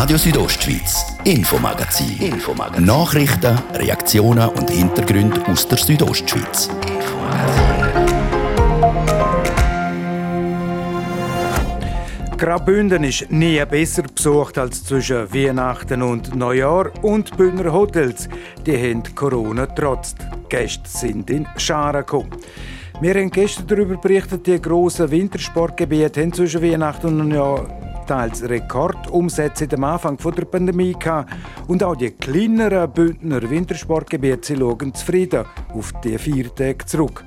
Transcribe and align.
Radio 0.00 0.16
Südostschweiz, 0.16 1.04
Infomagazin. 1.24 2.18
Infomagazin. 2.20 2.84
Nachrichten, 2.84 3.58
Reaktionen 3.74 4.48
und 4.50 4.70
Hintergründe 4.70 5.44
aus 5.48 5.66
der 5.66 5.76
Südostschweiz. 5.76 6.70
Graubünden 12.36 13.02
ist 13.02 13.28
nie 13.32 13.60
besser 13.64 14.04
besucht 14.04 14.56
als 14.58 14.84
zwischen 14.84 15.34
Weihnachten 15.34 16.02
und 16.02 16.32
Neujahr 16.32 16.92
und 17.02 17.36
Bündner 17.36 17.72
Hotels. 17.72 18.28
Die 18.64 18.76
haben 18.76 19.02
Corona 19.16 19.66
trotz. 19.66 20.14
Die 20.14 20.48
Gäste 20.48 20.88
sind 20.88 21.28
in 21.28 21.44
Scharen 21.56 22.06
gekommen. 22.06 22.30
Wir 23.00 23.14
haben 23.14 23.32
gestern 23.32 23.66
darüber 23.66 23.96
berichtet, 23.96 24.46
die 24.46 24.62
grossen 24.62 25.10
Wintersportgebiete 25.10 26.22
haben 26.22 26.32
zwischen 26.32 26.62
Weihnachten 26.62 27.20
und 27.20 27.30
Neujahr 27.30 27.66
teils 28.08 28.42
Rekordumsätze 28.42 29.68
am 29.74 29.84
Anfang 29.84 30.16
der 30.16 30.44
Pandemie 30.46 30.94
gehabt. 30.98 31.32
Und 31.68 31.82
auch 31.84 31.94
die 31.94 32.10
kleineren 32.10 32.90
Bündner 32.90 33.48
Wintersportgebiete 33.48 34.56
schauen 34.56 34.94
zufrieden 34.94 35.44
auf 35.74 35.92
die 36.02 36.18
vier 36.18 36.52
Tage 36.54 36.84
zurück. 36.86 37.24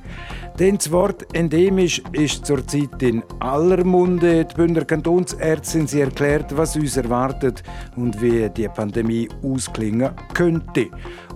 Denn 0.60 0.78
das 0.78 0.92
Wort 0.92 1.26
endemisch 1.34 2.02
ist 2.12 2.46
zurzeit 2.46 3.02
in 3.02 3.24
aller 3.40 3.84
Munde. 3.84 4.46
Die 4.46 4.56
Bündner 4.56 4.86
Kantonsärztin 4.86 5.88
sie 5.88 6.02
erklärt, 6.02 6.56
was 6.58 6.76
uns 6.76 6.98
erwartet 6.98 7.64
und 7.96 8.22
wie 8.22 8.50
die 8.50 8.68
Pandemie 8.68 9.30
ausklingen 9.44 10.12
könnte. 10.34 10.90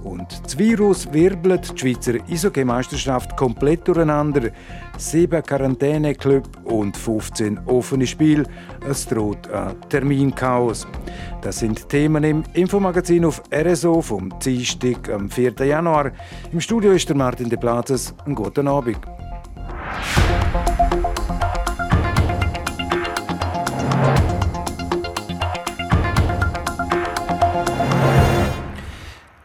Und 0.06 0.40
das 0.46 0.58
Virus 0.58 1.12
wirbelt 1.12 1.74
die 1.74 1.80
Schweizer 1.80 2.14
Eishockey-Meisterschaft 2.30 3.36
komplett 3.36 3.88
durcheinander. 3.88 4.52
Sieben 5.00 5.42
Quarantäne-Club 5.42 6.48
und 6.64 6.96
15 6.96 7.60
offene 7.66 8.06
Spiele. 8.06 8.44
Es 8.88 9.08
droht 9.08 9.50
ein 9.52 9.76
Terminchaos. 9.90 10.88
Das 11.42 11.58
sind 11.58 11.90
Themen 11.90 12.24
im 12.24 12.44
Infomagazin 12.54 13.26
auf 13.26 13.42
RSO 13.52 14.00
vom 14.02 14.32
Dienstag 14.40 15.10
am 15.10 15.28
4. 15.28 15.54
Januar. 15.66 16.12
Im 16.52 16.62
Studio 16.62 16.92
ist 16.92 17.10
der 17.10 17.16
Martin 17.16 17.50
de 17.50 17.58
Plazes. 17.58 18.14
Einen 18.26 18.36
guten 18.36 18.68
Abend. 18.68 19.00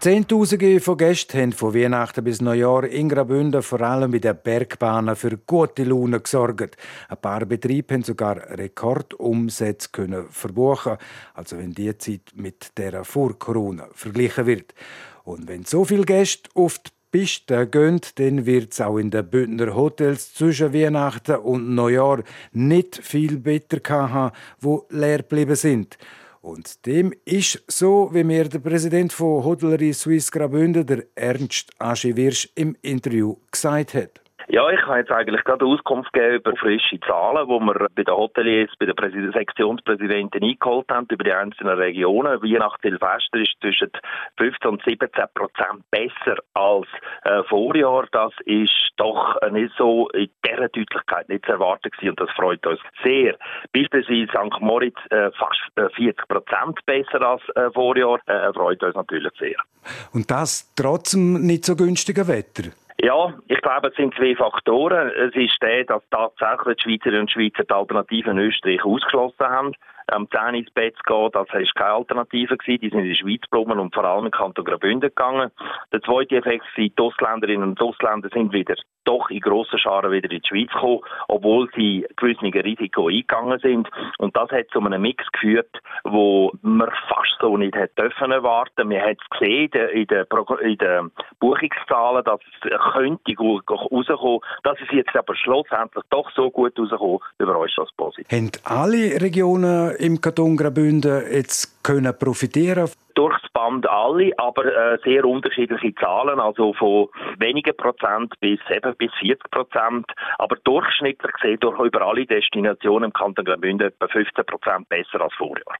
Zehntausende 0.00 0.80
von 0.80 0.96
Gästen 0.96 1.38
haben 1.38 1.52
von 1.52 1.74
Weihnachten 1.74 2.24
bis 2.24 2.40
Neujahr 2.40 2.84
in 2.84 3.10
Graubünden 3.10 3.62
vor 3.62 3.82
allem 3.82 4.10
bei 4.12 4.18
den 4.18 4.34
Bergbahnen 4.42 5.14
für 5.14 5.36
gute 5.36 5.84
Laune 5.84 6.20
gesorgt. 6.20 6.78
Ein 7.10 7.18
paar 7.18 7.44
Betriebe 7.44 7.92
haben 7.92 8.02
sogar 8.02 8.36
Rekordumsätze 8.36 9.90
können 9.92 10.24
verbuchen, 10.30 10.96
also 11.34 11.58
wenn 11.58 11.74
die 11.74 11.98
Zeit 11.98 12.32
mit 12.34 12.78
der 12.78 13.04
vor 13.04 13.38
Corona 13.38 13.88
verglichen 13.92 14.46
wird. 14.46 14.72
Und 15.24 15.46
wenn 15.48 15.66
so 15.66 15.84
viele 15.84 16.06
Gäste 16.06 16.48
auf 16.54 16.78
die 16.78 16.90
Piste 17.10 17.66
gehen, 17.66 18.00
dann 18.14 18.46
wird 18.46 18.72
es 18.72 18.80
auch 18.80 18.96
in 18.96 19.10
den 19.10 19.28
Bündner 19.28 19.74
Hotels 19.74 20.32
zwischen 20.32 20.72
Weihnachten 20.72 21.36
und 21.36 21.74
Neujahr 21.74 22.22
nicht 22.52 22.96
viel 23.02 23.36
besser 23.36 23.82
haben, 23.90 24.34
wo 24.60 24.86
leer 24.88 25.18
geblieben 25.18 25.56
sind. 25.56 25.98
Und 26.40 26.86
dem 26.86 27.12
ist 27.26 27.62
so, 27.68 28.08
wie 28.12 28.24
mir 28.24 28.48
der 28.48 28.60
Präsident 28.60 29.12
von 29.12 29.44
Hotellerie 29.44 29.92
Suisse 29.92 30.30
Graubünden, 30.30 30.86
der 30.86 31.04
Ernst 31.14 31.70
Aschi 31.78 32.16
Wirsch, 32.16 32.48
im 32.54 32.74
Interview 32.80 33.36
gesagt 33.50 33.92
hat. 33.92 34.20
Ja, 34.52 34.68
ich 34.68 34.80
kann 34.80 34.98
jetzt 34.98 35.12
eigentlich 35.12 35.44
gerade 35.44 35.64
Auskunft 35.64 36.12
geben 36.12 36.34
über 36.34 36.56
frische 36.56 36.98
Zahlen, 37.06 37.46
die 37.46 37.66
wir 37.66 37.86
bei 37.94 38.02
den 38.02 38.16
Hoteliers, 38.16 38.68
bei 38.80 38.86
den 38.86 39.32
Sektionspräsidenten 39.32 40.42
eingeholt 40.42 40.88
haben, 40.90 41.06
über 41.08 41.22
die 41.22 41.32
einzelnen 41.32 41.78
Regionen. 41.78 42.42
Weihnachtssilvester 42.42 43.38
ist 43.38 43.54
zwischen 43.60 43.92
15 44.38 44.70
und 44.70 44.82
17 44.84 45.08
Prozent 45.34 45.84
besser 45.92 46.36
als 46.54 46.88
äh, 47.22 47.44
Vorjahr. 47.44 48.08
Das 48.10 48.32
ist 48.44 48.72
doch 48.96 49.40
nicht 49.52 49.72
so 49.78 50.08
in 50.08 50.28
dieser 50.44 50.68
Deutlichkeit 50.68 51.28
nicht 51.28 51.46
zu 51.46 51.52
erwarten 51.52 51.88
gewesen 51.88 52.10
und 52.10 52.20
das 52.20 52.30
freut 52.34 52.66
uns 52.66 52.80
sehr. 53.04 53.36
Beispielsweise 53.72 54.26
St. 54.32 54.60
Moritz 54.60 54.98
äh, 55.10 55.30
fast 55.30 55.60
40 55.76 56.08
äh, 56.08 56.12
Prozent 56.26 56.84
besser 56.86 57.22
als 57.22 57.42
äh, 57.54 57.70
Vorjahr, 57.70 58.18
äh, 58.26 58.52
freut 58.52 58.82
uns 58.82 58.96
natürlich 58.96 59.32
sehr. 59.38 59.58
Und 60.12 60.28
das 60.28 60.74
trotz 60.74 61.12
dem 61.12 61.34
nicht 61.46 61.64
so 61.64 61.76
günstigen 61.76 62.26
Wetter? 62.26 62.70
Ja, 63.02 63.32
ich 63.48 63.60
glaube, 63.62 63.88
es 63.88 63.94
sind 63.94 64.14
zwei 64.14 64.34
Faktoren. 64.36 65.10
Es 65.10 65.34
ist 65.34 65.56
der, 65.62 65.84
dass 65.84 66.02
tatsächlich 66.10 66.76
die 66.76 66.82
Schweizerinnen 66.82 67.22
und 67.22 67.30
Schweizer 67.30 67.64
die 67.64 67.72
Alternativen 67.72 68.38
Österreich 68.38 68.84
ausgeschlossen 68.84 69.46
haben 69.46 69.72
am 70.10 70.28
10 70.30 70.54
ins 70.54 70.70
Bett 70.70 70.94
zu 70.96 71.02
gehen, 71.04 71.30
das 71.32 71.48
war 71.48 71.62
keine 71.74 71.92
Alternative. 71.92 72.56
Gewesen. 72.56 72.80
Die 72.80 72.90
sind 72.90 72.98
in 73.00 73.04
die 73.04 73.16
Schweiz 73.16 73.42
geblieben 73.50 73.78
und 73.78 73.94
vor 73.94 74.04
allem 74.04 74.26
in 74.26 74.30
Kanton 74.30 74.64
Graubünden 74.64 75.08
gegangen. 75.08 75.50
Der 75.92 76.02
zweite 76.02 76.36
Effekt 76.36 76.64
war, 76.64 76.84
die 76.84 76.92
Ausländerinnen 76.96 77.70
und 77.70 77.80
Ausländer 77.80 78.28
sind 78.32 78.52
wieder 78.52 78.76
doch 79.04 79.30
in 79.30 79.40
grossen 79.40 79.78
Scharen 79.78 80.12
wieder 80.12 80.30
in 80.30 80.40
die 80.40 80.48
Schweiz 80.48 80.70
gekommen, 80.72 81.00
obwohl 81.28 81.68
sie 81.74 82.06
gewisse 82.16 82.42
Risiko 82.42 83.08
eingegangen 83.08 83.58
sind. 83.60 83.88
Und 84.18 84.36
das 84.36 84.50
hat 84.50 84.68
zu 84.72 84.80
einem 84.80 85.02
Mix 85.02 85.24
geführt, 85.32 85.74
wo 86.04 86.52
man 86.62 86.90
fast 87.08 87.36
so 87.40 87.56
nicht 87.56 87.74
hätte 87.74 88.02
dürfen 88.02 88.30
erwarten. 88.30 88.90
Wir 88.90 89.00
haben 89.00 89.16
es 89.20 89.38
gesehen 89.38 89.70
in 89.92 90.06
den, 90.06 90.26
in 90.60 90.78
den 90.78 91.10
Buchungszahlen, 91.40 92.24
dass 92.24 92.40
es 92.62 92.92
könnte 92.92 93.34
gut 93.34 93.64
rauskommen. 93.68 94.40
Dass 94.62 94.78
es 94.80 94.92
jetzt 94.92 95.16
aber 95.16 95.34
schlussendlich 95.34 96.04
doch 96.10 96.30
so 96.32 96.50
gut 96.50 96.78
rauskommen, 96.78 97.18
über 97.38 97.58
uns 97.58 97.72
das 97.76 97.90
positiv. 97.96 98.30
Haben 98.30 98.50
alle 98.64 99.20
Regionen 99.20 99.96
im 100.00 100.20
Kanton 100.20 100.56
Graubünden 100.56 101.22
jetzt 101.32 101.82
können 101.82 102.16
profitieren 102.18 102.88
durchs 103.14 103.42
Band 103.52 103.86
alle, 103.86 104.32
aber 104.38 104.64
äh, 104.64 104.98
sehr 105.04 105.24
unterschiedliche 105.26 105.94
Zahlen, 105.96 106.40
also 106.40 106.72
von 106.72 107.08
wenigen 107.38 107.76
Prozent 107.76 108.32
bis 108.40 108.58
eben 108.70 108.94
bis 108.96 109.10
40 109.20 109.50
Prozent, 109.50 110.06
aber 110.38 110.56
durchschnittlich 110.64 111.32
gesehen 111.32 111.58
durch 111.60 111.78
über 111.80 112.00
alle 112.00 112.24
Destinationen 112.24 113.10
im 113.10 113.12
Kanton 113.12 113.44
Graubünden 113.44 113.88
etwa 113.88 114.08
15 114.08 114.44
Prozent 114.46 114.88
besser 114.88 115.20
als 115.20 115.34
Vorjahr. 115.34 115.76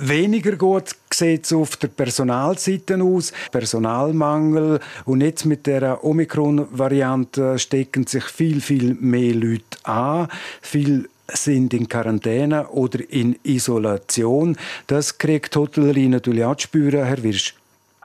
Weniger 0.00 0.56
gut 0.56 0.90
sieht 1.12 1.44
es 1.44 1.52
auf 1.52 1.76
der 1.76 1.88
Personalseite 1.88 3.02
aus. 3.02 3.32
Personalmangel. 3.50 4.78
Und 5.04 5.22
jetzt 5.22 5.44
mit 5.44 5.66
der 5.66 6.04
Omikron-Variante 6.04 7.58
stecken 7.58 8.06
sich 8.06 8.24
viel, 8.24 8.60
viel 8.60 8.94
mehr 8.94 9.34
Leute 9.34 9.76
an. 9.82 10.28
Viel 10.62 11.08
sind 11.28 11.74
in 11.74 11.88
Quarantäne 11.88 12.68
oder 12.68 13.00
in 13.10 13.36
Isolation. 13.44 14.56
Das 14.86 15.18
kriegt 15.18 15.54
die 15.54 15.58
Hotellerie 15.58 16.08
natürlich 16.08 16.44
auch 16.44 16.56
zu 16.56 16.68
spüren, 16.68 17.04
Herr 17.04 17.22
Wirsch. 17.22 17.54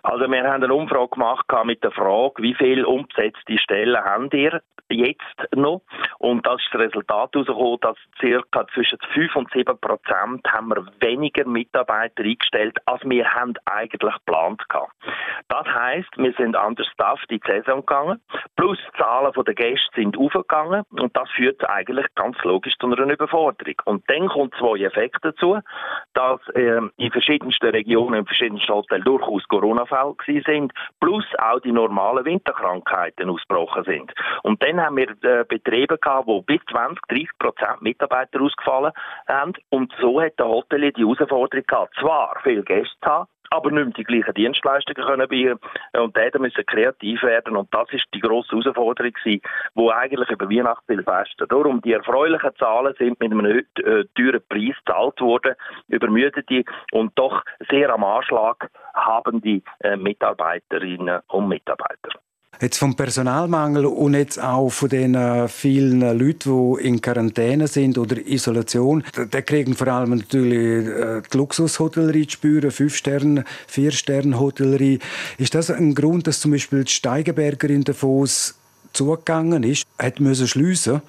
Also 0.04 0.30
wir 0.30 0.44
haben 0.44 0.64
eine 0.64 0.74
Umfrage 0.74 1.10
gemacht 1.10 1.46
mit 1.66 1.82
der 1.84 1.92
Frage, 1.92 2.44
wie 2.44 2.54
viele 2.54 2.86
umgesetzte 2.86 3.58
Stellen 3.58 3.96
habt 3.96 4.34
ihr 4.34 4.62
jetzt 4.94 5.56
noch? 5.56 5.82
Und 6.20 6.46
das 6.46 6.62
ist 6.62 6.70
das 6.72 6.82
Resultat 6.82 7.34
herausgekommen, 7.34 7.78
dass 7.82 7.98
circa 8.20 8.66
zwischen 8.74 8.98
5 9.14 9.36
und 9.36 9.52
7 9.52 9.78
Prozent 9.80 10.46
haben 10.52 10.70
wir 10.70 10.86
weniger 11.00 11.46
Mitarbeiter 11.46 12.24
eingestellt, 12.24 12.78
als 12.86 13.02
wir 13.04 13.30
haben 13.30 13.54
eigentlich 13.66 14.14
geplant 14.14 14.62
haben. 14.72 14.92
Das 15.50 15.68
heißt, 15.68 16.18
wir 16.18 16.34
sind 16.34 16.56
anders 16.56 16.88
Staff 16.88 17.20
in 17.30 17.40
die 17.40 17.52
Saison 17.52 17.80
gegangen, 17.80 18.22
plus 18.56 18.78
die 18.78 18.98
Zahlen 18.98 19.32
der 19.46 19.54
Gäste 19.54 19.90
sind 19.96 20.18
aufgegangen 20.18 20.84
und 20.92 21.16
das 21.16 21.30
führt 21.32 21.68
eigentlich 21.70 22.08
ganz 22.16 22.38
logisch 22.44 22.76
zu 22.80 22.88
einer 22.88 23.12
Überforderung. 23.12 23.76
Und 23.86 24.10
dann 24.10 24.28
kommt 24.28 24.56
zwei 24.56 24.80
Effekte 24.80 25.32
dazu, 25.32 25.60
dass 26.14 26.40
äh, 26.56 26.82
in 26.98 27.12
verschiedensten 27.12 27.70
Regionen, 27.70 28.20
in 28.20 28.26
verschiedensten 28.26 28.74
Hotels 28.74 29.04
durchaus 29.04 29.44
Corona-Fälle 29.48 30.16
sind, 30.46 30.74
plus 31.00 31.26
auch 31.38 31.60
die 31.60 31.72
normalen 31.72 32.26
Winterkrankheiten 32.26 33.30
ausgebrochen 33.30 33.84
sind. 33.84 34.14
Und 34.44 34.62
dann 34.64 34.80
haben 34.84 34.98
wir 34.98 35.10
äh, 35.24 35.46
Betriebe 35.48 35.98
gehabt, 35.98 36.28
wo 36.28 36.42
bis 36.42 36.60
20, 36.70 37.00
30 37.08 37.30
Prozent 37.40 37.82
Mitarbeiter 37.82 38.42
ausgefallen 38.42 38.92
haben. 39.28 39.54
Und 39.70 39.94
so 40.00 40.22
hat 40.22 40.38
der 40.38 40.48
Hotel 40.48 40.92
die 40.92 41.02
Herausforderung 41.02 41.66
gehabt, 41.66 41.96
zwar 42.00 42.40
viele 42.44 42.64
Gäste 42.64 42.96
zu 43.02 43.10
haben, 43.10 43.28
aber 43.54 43.72
nicht 43.72 43.86
mehr 43.86 43.94
die 43.94 44.04
gleichen 44.04 44.34
Dienstleistungen 44.34 45.08
können 45.08 45.28
bieten. 45.28 45.60
Und 45.94 46.18
da 46.18 46.40
müssen 46.40 46.66
kreativ 46.66 47.22
werden. 47.22 47.56
Und 47.56 47.74
das 47.74 47.88
ist 47.92 48.06
die 48.14 48.20
grosse 48.20 48.50
Herausforderung 48.50 49.14
gewesen, 49.14 49.42
wo 49.76 49.92
eigentlich 49.92 50.30
über 50.30 50.50
Weihnachtssilvester. 50.50 51.46
Darum 51.48 51.82
die 51.82 51.94
erfreulichen 51.94 52.56
Zahlen 52.58 52.96
sind 52.98 53.20
mit 53.20 53.32
einem 53.32 53.46
äh, 53.46 53.64
teuren 54.16 54.42
Preis 54.50 54.76
gezahlt 54.86 55.22
worden, 55.22 55.56
übermüdete 55.88 56.64
und 56.92 57.12
doch 57.16 57.44
sehr 57.70 57.94
am 57.94 58.04
Anschlag 58.04 58.70
haben 58.96 59.42
die 59.42 59.64
äh, 59.82 59.98
Mitarbeiterinnen 59.98 61.22
und 61.28 61.48
Mitarbeiter. 61.48 62.10
Jetzt 62.62 62.78
vom 62.78 62.96
Personalmangel 62.96 63.86
und 63.86 64.14
jetzt 64.14 64.42
auch 64.42 64.70
von 64.70 64.90
den 64.90 65.16
äh, 65.16 65.48
vielen 65.48 66.00
Leuten, 66.00 66.78
die 66.78 66.88
in 66.88 67.02
Quarantäne 67.02 67.68
sind 67.68 67.98
oder 67.98 68.18
Isolation, 68.18 69.04
da 69.32 69.42
kriegen 69.42 69.74
vor 69.74 69.88
allem 69.88 70.18
natürlich 70.18 70.88
äh, 70.88 71.22
die 71.32 71.38
Luxushotellerie 71.38 72.28
zu 72.28 72.34
spüren, 72.34 72.72
fünf 72.72 72.96
Sterne, 72.96 73.44
vier 73.68 73.92
Sterne 73.92 74.40
Hotellerie. 74.40 75.00
Ist 75.38 75.56
das 75.56 75.72
ein 75.72 75.94
Grund, 75.96 76.28
dass 76.28 76.40
zum 76.40 76.52
Beispiel 76.52 76.84
die 76.84 76.92
Steigenberger 76.92 77.70
in 77.70 77.84
Davos 77.84 78.56
zugegangen 78.94 79.64
ist, 79.64 79.84
hat 80.00 80.20
müssen 80.20 80.48
schliessen? 80.48 81.02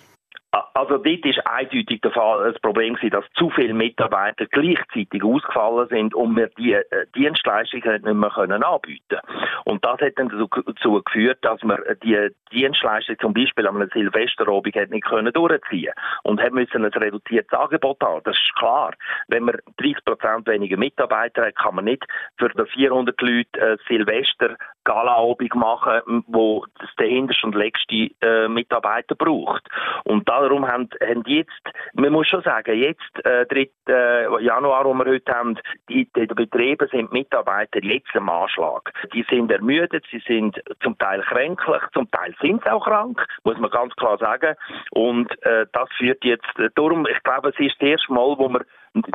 Also 0.75 0.99
dort 0.99 1.25
ist 1.25 1.45
eindeutig 1.47 2.01
der 2.01 2.13
Fall, 2.13 2.53
das 2.53 2.61
Problem 2.61 2.95
gewesen, 2.95 3.11
dass 3.11 3.25
zu 3.35 3.51
viele 3.51 3.75
Mitarbeiter 3.75 4.47
gleichzeitig 4.47 5.25
ausgefallen 5.25 5.89
sind 5.89 6.15
und 6.15 6.37
wir 6.37 6.49
die 6.59 6.75
äh, 6.75 6.85
Dienstleistungen 7.17 8.03
nicht 8.03 8.15
mehr 8.15 8.31
können 8.31 8.63
anbieten 8.63 9.19
Und 9.65 9.85
das 9.85 10.01
hat 10.01 10.13
dann 10.17 10.29
dazu 10.29 11.03
geführt, 11.03 11.39
dass 11.43 11.61
wir 11.63 11.79
die 12.03 12.31
Dienstleistung 12.53 13.17
zum 13.21 13.35
Beispiel 13.35 13.67
an 13.67 13.77
einem 13.77 13.91
Silvesterabend 13.93 14.91
nicht 14.91 15.05
können 15.05 15.33
durchziehen 15.33 15.93
und 16.23 16.41
haben 16.41 16.55
müssen 16.55 16.85
ein 16.85 16.93
reduziertes 16.93 17.59
Angebot 17.59 18.01
haben. 18.03 18.23
Das 18.25 18.37
ist 18.37 18.55
klar. 18.57 18.93
Wenn 19.29 19.45
man 19.45 19.57
30 19.79 20.05
Prozent 20.05 20.47
weniger 20.47 20.77
Mitarbeiter 20.77 21.47
hat, 21.47 21.57
kann 21.57 21.75
man 21.75 21.87
nicht 21.87 22.05
für 22.39 22.49
die 22.49 22.65
400 22.75 23.21
Leute 23.21 23.61
äh, 23.61 23.77
Silvester 23.89 24.57
Galaabend 24.85 25.55
machen, 25.55 26.25
wo 26.27 26.67
das 26.79 26.91
der 26.99 27.09
hinterste 27.09 27.47
und 27.47 27.55
letzte 27.55 28.11
äh, 28.21 28.49
Mitarbeiter 28.49 29.15
braucht. 29.15 29.67
Und 30.05 30.29
darum 30.49 30.67
haben, 30.67 30.89
haben 31.01 31.23
jetzt, 31.27 31.51
man 31.95 32.13
muss 32.13 32.29
schon 32.29 32.43
sagen, 32.43 32.77
jetzt, 32.77 33.25
äh, 33.25 33.47
3. 33.47 33.71
Äh, 33.89 34.45
Januar, 34.45 34.85
wo 34.85 34.95
wir 34.95 35.07
heute 35.07 35.33
haben, 35.33 35.59
die, 35.89 36.09
die 36.17 36.27
Betriebe 36.27 36.89
sind 36.91 37.13
Mitarbeiter 37.13 37.83
jetzt 37.83 38.15
am 38.15 38.29
Anschlag. 38.29 38.93
Die 39.13 39.25
sind 39.29 39.51
ermüdet, 39.51 40.05
sie 40.11 40.23
sind 40.27 40.61
zum 40.83 40.97
Teil 40.99 41.23
kränklich, 41.23 41.83
zum 41.93 42.11
Teil 42.11 42.35
sind 42.41 42.63
sie 42.63 42.71
auch 42.71 42.85
krank, 42.85 43.25
muss 43.45 43.59
man 43.59 43.71
ganz 43.71 43.95
klar 43.97 44.19
sagen. 44.19 44.55
Und 44.91 45.31
äh, 45.45 45.67
das 45.73 45.89
führt 45.99 46.25
jetzt, 46.25 46.59
äh, 46.59 46.71
darum, 46.75 47.07
ich 47.07 47.23
glaube, 47.23 47.51
es 47.51 47.59
ist 47.59 47.77
das 47.81 47.89
erste 47.89 48.13
Mal, 48.13 48.39
wo 48.39 48.49
wir 48.49 48.65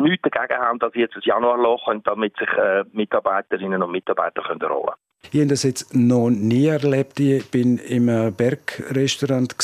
nichts 0.01 0.29
dagegen 0.29 0.59
haben, 0.59 0.79
dass 0.79 0.93
jetzt 0.95 1.15
ein 1.15 1.21
Januarloch 1.23 1.85
kommt, 1.85 2.07
damit 2.07 2.35
sich 2.37 2.49
äh, 2.49 2.83
Mitarbeiterinnen 2.91 3.81
und 3.81 3.91
Mitarbeiter 3.91 4.41
können 4.41 4.61
rollen 4.61 4.85
können. 4.85 4.95
Ich 5.31 5.39
habe 5.39 5.49
das 5.49 5.63
jetzt 5.63 5.93
noch 5.93 6.29
nie 6.29 6.67
erlebt. 6.67 7.19
Ich 7.19 7.51
bin 7.51 7.77
im 7.77 8.33
Bergrestaurant, 8.35 9.57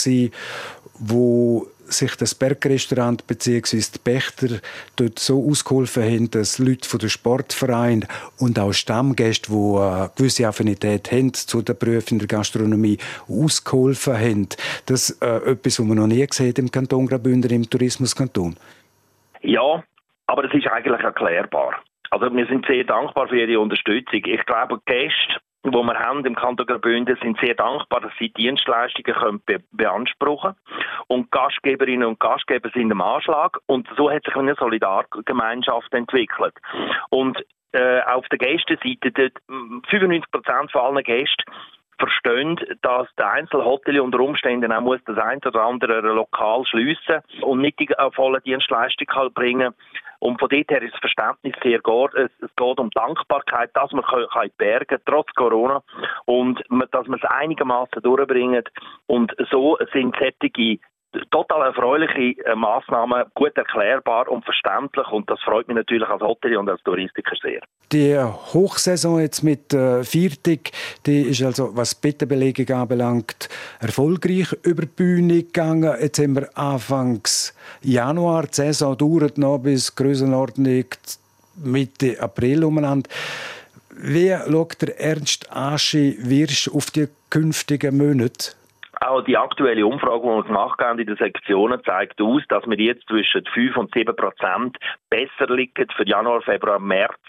wo 1.00 1.68
sich 1.88 2.16
das 2.16 2.36
Bergrestaurant 2.36 3.28
bzw. 3.28 3.78
die 3.78 4.00
Pächter 4.04 4.48
dort 4.96 5.20
so 5.20 5.48
ausgeholfen 5.48 6.04
haben, 6.04 6.32
dass 6.32 6.60
Leute 6.60 6.88
von 6.88 7.00
den 7.00 7.10
Sportvereinen 7.10 8.08
und 8.40 8.60
auch 8.60 8.74
Stammgäste, 8.74 9.52
die 9.52 9.80
eine 9.80 10.10
gewisse 10.16 10.48
Affinität 10.48 11.12
haben 11.12 11.34
zu 11.34 11.62
den 11.62 11.78
Berufen 11.78 12.20
der 12.20 12.28
Gastronomie, 12.28 12.98
ausgeholfen 13.28 14.14
haben. 14.14 14.50
Das 14.88 15.10
ist 15.10 15.22
äh, 15.22 15.52
etwas, 15.52 15.80
was 15.80 15.86
man 15.86 15.98
noch 15.98 16.08
nie 16.08 16.26
gesehen 16.26 16.50
hat 16.50 16.60
im 16.60 16.72
Kanton 16.72 17.08
Graubünden, 17.08 17.52
im 17.52 17.70
Tourismuskanton. 17.70 18.56
Ja, 19.42 19.84
aber 20.28 20.44
das 20.44 20.54
ist 20.54 20.68
eigentlich 20.68 21.02
erklärbar. 21.02 21.84
Also 22.10 22.34
wir 22.34 22.46
sind 22.48 22.66
sehr 22.66 22.84
dankbar 22.84 23.28
für 23.28 23.38
Ihre 23.38 23.60
Unterstützung. 23.60 24.22
Ich 24.26 24.46
glaube, 24.46 24.80
Gäste 24.86 25.40
die 25.72 25.78
wir 25.78 26.00
haben 26.00 26.26
im 26.26 26.36
Kanton 26.36 26.66
Graubünden, 26.66 27.18
sind 27.22 27.40
sehr 27.40 27.56
dankbar, 27.56 28.02
dass 28.02 28.12
sie 28.20 28.30
Dienstleistungen 28.30 29.14
können 29.14 29.42
be 29.46 29.60
beanspruchen 29.72 30.56
Und 31.08 31.32
Gastgeberinnen 31.32 32.08
und 32.08 32.20
Gastgeber 32.20 32.70
sind 32.74 32.92
im 32.92 33.02
Anschlag. 33.02 33.58
Und 33.66 33.88
so 33.98 34.12
hat 34.12 34.24
sich 34.24 34.36
eine 34.36 34.56
Solidargemeinschaft 34.56 35.94
entwickelt. 35.94 36.54
Und 37.10 37.44
äh, 37.72 38.02
auf 38.04 38.26
der 38.30 38.38
Gästenseite, 38.38 39.32
95 39.90 40.32
Prozent 40.32 40.72
von 40.72 40.82
allen 40.82 41.04
Gästen 41.04 41.44
verstehen, 41.98 42.60
dass 42.82 43.08
der 43.18 43.32
Einzelhotel 43.32 44.00
unter 44.00 44.20
Umständen 44.20 44.72
auch 44.72 44.82
muss 44.82 45.00
das 45.06 45.18
ein 45.18 45.40
oder 45.46 45.64
andere 45.64 46.02
Lokal 46.02 46.66
schliessen 46.66 47.22
und 47.42 47.62
nicht 47.62 47.80
die 47.80 47.90
volle 48.14 48.42
Dienstleistung 48.42 49.08
kann 49.08 49.34
bringen 49.34 49.74
und 50.20 50.40
von 50.40 50.50
dort 50.50 50.72
her 50.72 50.82
ist 50.82 50.94
das 50.94 51.00
Verständnis 51.02 51.54
sehr 51.62 51.80
gut. 51.80 52.14
Es, 52.16 52.32
geht 52.56 52.80
um 52.80 52.90
Dankbarkeit, 52.92 53.70
dass 53.74 53.92
man 53.92 54.04
kann 54.04 54.50
bergen 54.58 55.00
trotz 55.06 55.32
Corona 55.36 55.84
und 56.26 56.62
dass 56.92 57.08
man 57.08 57.20
es 57.22 57.30
einigermaßen 57.30 58.02
durchbringt 58.02 58.70
und 59.08 59.36
so 59.52 59.78
sind 59.94 60.16
solche 60.18 60.80
total 61.32 61.68
erfreuliche 61.68 62.44
äh, 62.46 62.56
Massnahmen, 62.56 63.24
gut 63.34 63.56
erklärbar 63.56 64.30
und 64.30 64.44
verständlich 64.46 65.08
und 65.10 65.30
das 65.30 65.40
freut 65.42 65.68
mich 65.68 65.78
natürlich 65.78 66.08
als 66.08 66.22
Hotel 66.22 66.58
und 66.58 66.70
als 66.70 66.82
Touristiker 66.84 67.36
sehr. 67.42 67.62
Die 67.92 68.18
Hochsaison 68.18 69.20
jetzt 69.20 69.44
mit 69.44 69.74
äh, 69.74 70.04
Viertig, 70.04 70.72
die 71.06 71.22
ist 71.22 71.44
also, 71.44 71.76
was 71.76 71.96
Bettenbelegung 71.96 72.76
anbelangt, 72.76 73.50
erfolgreich 73.80 74.52
über 74.64 74.84
die 74.84 74.88
Bühne 74.88 75.44
gegangen. 75.44 75.96
Jetzt 76.02 76.20
haben 76.20 76.36
wir 76.36 76.50
Anfangs 76.58 77.56
Januar, 77.82 78.44
die 78.44 78.56
Saison 78.56 78.98
dauert 78.98 79.38
noch 79.38 79.60
bis 79.60 79.96
Größenordnung 79.96 80.86
Mitte 81.64 82.20
April 82.20 82.64
umeinander. 82.66 83.10
Wie 83.98 84.36
schaut 84.50 84.82
der 84.82 85.00
Ernst 85.00 85.50
Aschi 85.56 86.18
Wirsch 86.20 86.68
auf 86.68 86.92
die 86.92 87.08
künftigen 87.30 87.98
Monate? 87.98 88.52
Auch 89.02 89.22
die 89.22 89.38
aktuelle 89.38 89.86
Umfrage, 89.86 90.22
die 90.22 90.28
wir 90.28 90.44
gemacht 90.44 90.80
haben 90.80 91.00
in 91.00 91.08
den 91.08 91.18
Sektionen, 91.18 91.84
zeigt 91.84 92.22
aus, 92.22 92.42
dass 92.50 92.66
wir 92.66 92.80
jetzt 92.80 93.08
zwischen 93.08 93.46
5 93.46 93.78
und 93.78 93.94
7 93.94 94.16
Prozent 94.16 94.78
besser 95.10 95.54
liegen 95.54 95.88
für 95.96 96.08
Januar, 96.08 96.42
Februar, 96.42 96.80
März, 96.80 97.20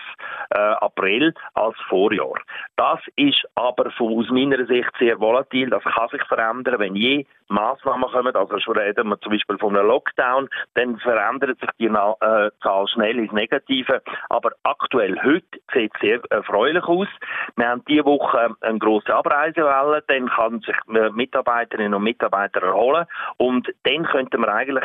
äh, 0.50 0.58
April 0.58 1.34
als 1.54 1.76
Vorjahr. 1.88 2.38
Das 2.76 3.00
ist 3.16 3.44
aber 3.54 3.90
von, 3.92 4.18
aus 4.18 4.30
meiner 4.30 4.64
Sicht 4.66 4.90
sehr 4.98 5.18
volatil. 5.20 5.70
Das 5.70 5.82
kann 5.82 6.08
sich 6.08 6.22
verändern, 6.24 6.78
wenn 6.78 6.94
je 6.94 7.24
Massnahmen 7.48 8.10
kommen. 8.10 8.34
Also 8.34 8.58
schon 8.58 8.76
reden 8.76 9.08
wir 9.08 9.20
zum 9.20 9.32
Beispiel 9.32 9.58
von 9.58 9.76
einem 9.76 9.86
Lockdown, 9.86 10.48
dann 10.74 10.98
verändert 10.98 11.58
sich 11.60 11.70
die 11.78 11.86
äh, 11.86 12.50
Zahl 12.62 12.88
schnell 12.88 13.18
ins 13.18 13.32
Negative. 13.32 14.02
Aber 14.30 14.50
aktuell 14.64 15.16
heute 15.22 15.60
sieht 15.72 15.92
es 15.94 16.00
sehr 16.00 16.20
erfreulich 16.30 16.84
aus. 16.84 17.08
Wir 17.56 17.68
haben 17.68 17.84
diese 17.88 18.04
Woche 18.04 18.54
eine 18.60 18.78
große 18.78 19.14
Abreisewelle, 19.14 20.02
dann 20.08 20.28
kann 20.28 20.60
sich 20.60 20.76
äh, 20.94 21.10
Mitarbeiterinnen 21.56 21.94
und 21.94 22.02
Mitarbeiter 22.02 22.62
erholen 22.62 23.06
und 23.38 23.68
dann 23.84 24.04
könnten 24.04 24.40
wir 24.40 24.52
eigentlich 24.52 24.84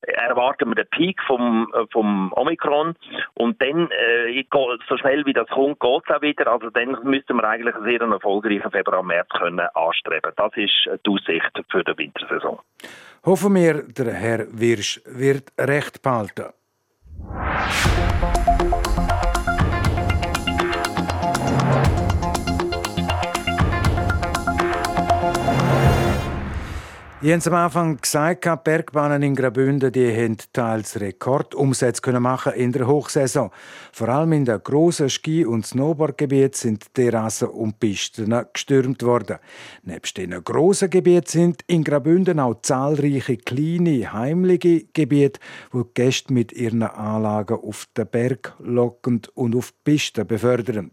erwarten 0.00 0.70
wir 0.70 0.76
den 0.76 0.88
Peak 0.88 1.20
vom, 1.26 1.70
äh, 1.74 1.84
vom 1.92 2.32
Omikron 2.32 2.94
und 3.34 3.60
dann, 3.60 3.90
äh, 3.90 4.44
so 4.88 4.96
schnell 4.96 5.26
wie 5.26 5.34
das 5.34 5.46
kommt, 5.48 5.78
geht 5.78 6.02
es 6.08 6.16
auch 6.16 6.22
wieder. 6.22 6.50
Also 6.50 6.70
dann 6.70 6.96
müssten 7.02 7.36
wir 7.36 7.44
eigentlich 7.44 7.74
einen 7.74 7.84
sehr 7.84 8.00
erfolgreichen 8.00 8.70
Februar, 8.70 9.02
März 9.02 9.28
können 9.38 9.60
anstreben. 9.74 10.32
Das 10.36 10.52
ist 10.56 10.88
die 11.04 11.10
Aussicht 11.10 11.50
für 11.70 11.84
die 11.84 11.98
Wintersaison. 11.98 12.58
Hoffen 13.26 13.54
wir, 13.54 13.82
der 13.82 14.14
Herr 14.14 14.46
Wirsch 14.52 15.02
wird 15.04 15.52
recht 15.58 16.00
behalten. 16.00 16.46
Ich 27.26 27.46
am 27.46 27.54
Anfang 27.54 27.96
gesagt, 27.96 28.44
die 28.44 28.54
Bergbahnen 28.62 29.22
in 29.22 29.34
Graubünden 29.34 29.90
die 29.90 30.14
haben 30.14 30.36
teils 30.52 31.00
Rekordumsätze 31.00 32.02
können 32.02 32.22
machen 32.22 32.52
in 32.52 32.70
der 32.70 32.86
Hochsaison. 32.86 33.50
Vor 33.92 34.10
allem 34.10 34.34
in 34.34 34.44
den 34.44 34.62
grossen 34.62 35.08
Ski- 35.08 35.46
und 35.46 35.64
Snowboardgebieten 35.64 36.52
sind 36.52 36.92
Terrassen 36.92 37.48
und 37.48 37.80
Pisten 37.80 38.44
gestürmt 38.52 39.02
worden. 39.04 39.38
Nebst 39.84 40.18
diesen 40.18 40.44
grossen 40.44 40.90
Gebieten 40.90 41.26
sind 41.26 41.62
in 41.66 41.82
Graubünden 41.82 42.40
auch 42.40 42.60
zahlreiche 42.60 43.38
kleine, 43.38 44.12
heimliche 44.12 44.84
Gebiete, 44.92 45.40
wo 45.70 45.84
die 45.84 45.94
Gäste 45.94 46.30
mit 46.30 46.52
ihren 46.52 46.82
Anlagen 46.82 47.54
auf 47.54 47.88
den 47.96 48.06
Berg 48.06 48.52
lockend 48.58 49.30
und 49.34 49.56
auf 49.56 49.72
die 49.72 49.92
Pisten 49.92 50.26
befördern. 50.26 50.90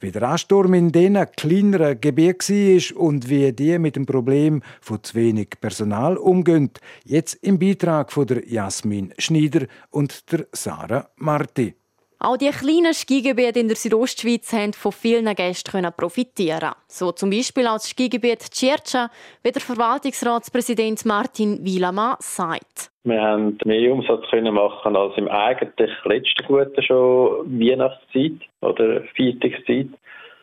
Wie 0.00 0.12
der 0.12 0.24
Ansturm 0.24 0.74
in 0.74 0.92
diesen 0.92 1.24
kleineren 1.38 1.98
Gebieten 1.98 2.52
war 2.52 3.00
und 3.00 3.30
wie 3.30 3.50
die 3.54 3.78
mit 3.78 3.96
dem 3.96 4.04
Problem 4.04 4.62
von 4.82 5.02
zu 5.02 5.14
wenig 5.14 5.48
Personal 5.70 6.16
umgehen. 6.16 6.70
Jetzt 7.04 7.34
im 7.44 7.56
Beitrag 7.60 8.10
von 8.10 8.26
der 8.26 8.44
Jasmin 8.44 9.14
Schneider 9.18 9.66
und 9.92 10.32
der 10.32 10.46
Sarah 10.50 11.06
Marti. 11.16 11.74
Auch 12.18 12.36
die 12.36 12.50
kleinen 12.50 12.92
Skigebiete 12.92 13.60
in 13.60 13.68
der 13.68 13.76
Südostschweiz 13.76 14.52
haben 14.52 14.72
von 14.72 14.90
vielen 14.90 15.32
Gästen 15.36 15.86
profitieren. 15.96 16.72
So 16.88 17.12
zum 17.12 17.30
Beispiel 17.30 17.68
als 17.68 17.88
Skigebiet 17.88 18.50
Tschirtscha, 18.50 19.10
wie 19.44 19.52
der 19.52 19.62
Verwaltungsratspräsident 19.62 21.06
Martin 21.06 21.64
Wielamann 21.64 22.16
sagt. 22.18 22.90
Wir 23.04 23.22
haben 23.22 23.56
mehr 23.64 23.92
Umsatz 23.92 24.24
können 24.28 24.52
machen 24.52 24.96
als 24.96 25.16
im 25.16 25.28
eigentlich 25.28 25.90
letzten 26.04 26.46
guten 26.46 26.82
schon 26.82 27.58
Weihnachtszeit 27.58 28.40
oder 28.60 29.02
Feiertagszeit. 29.16 29.88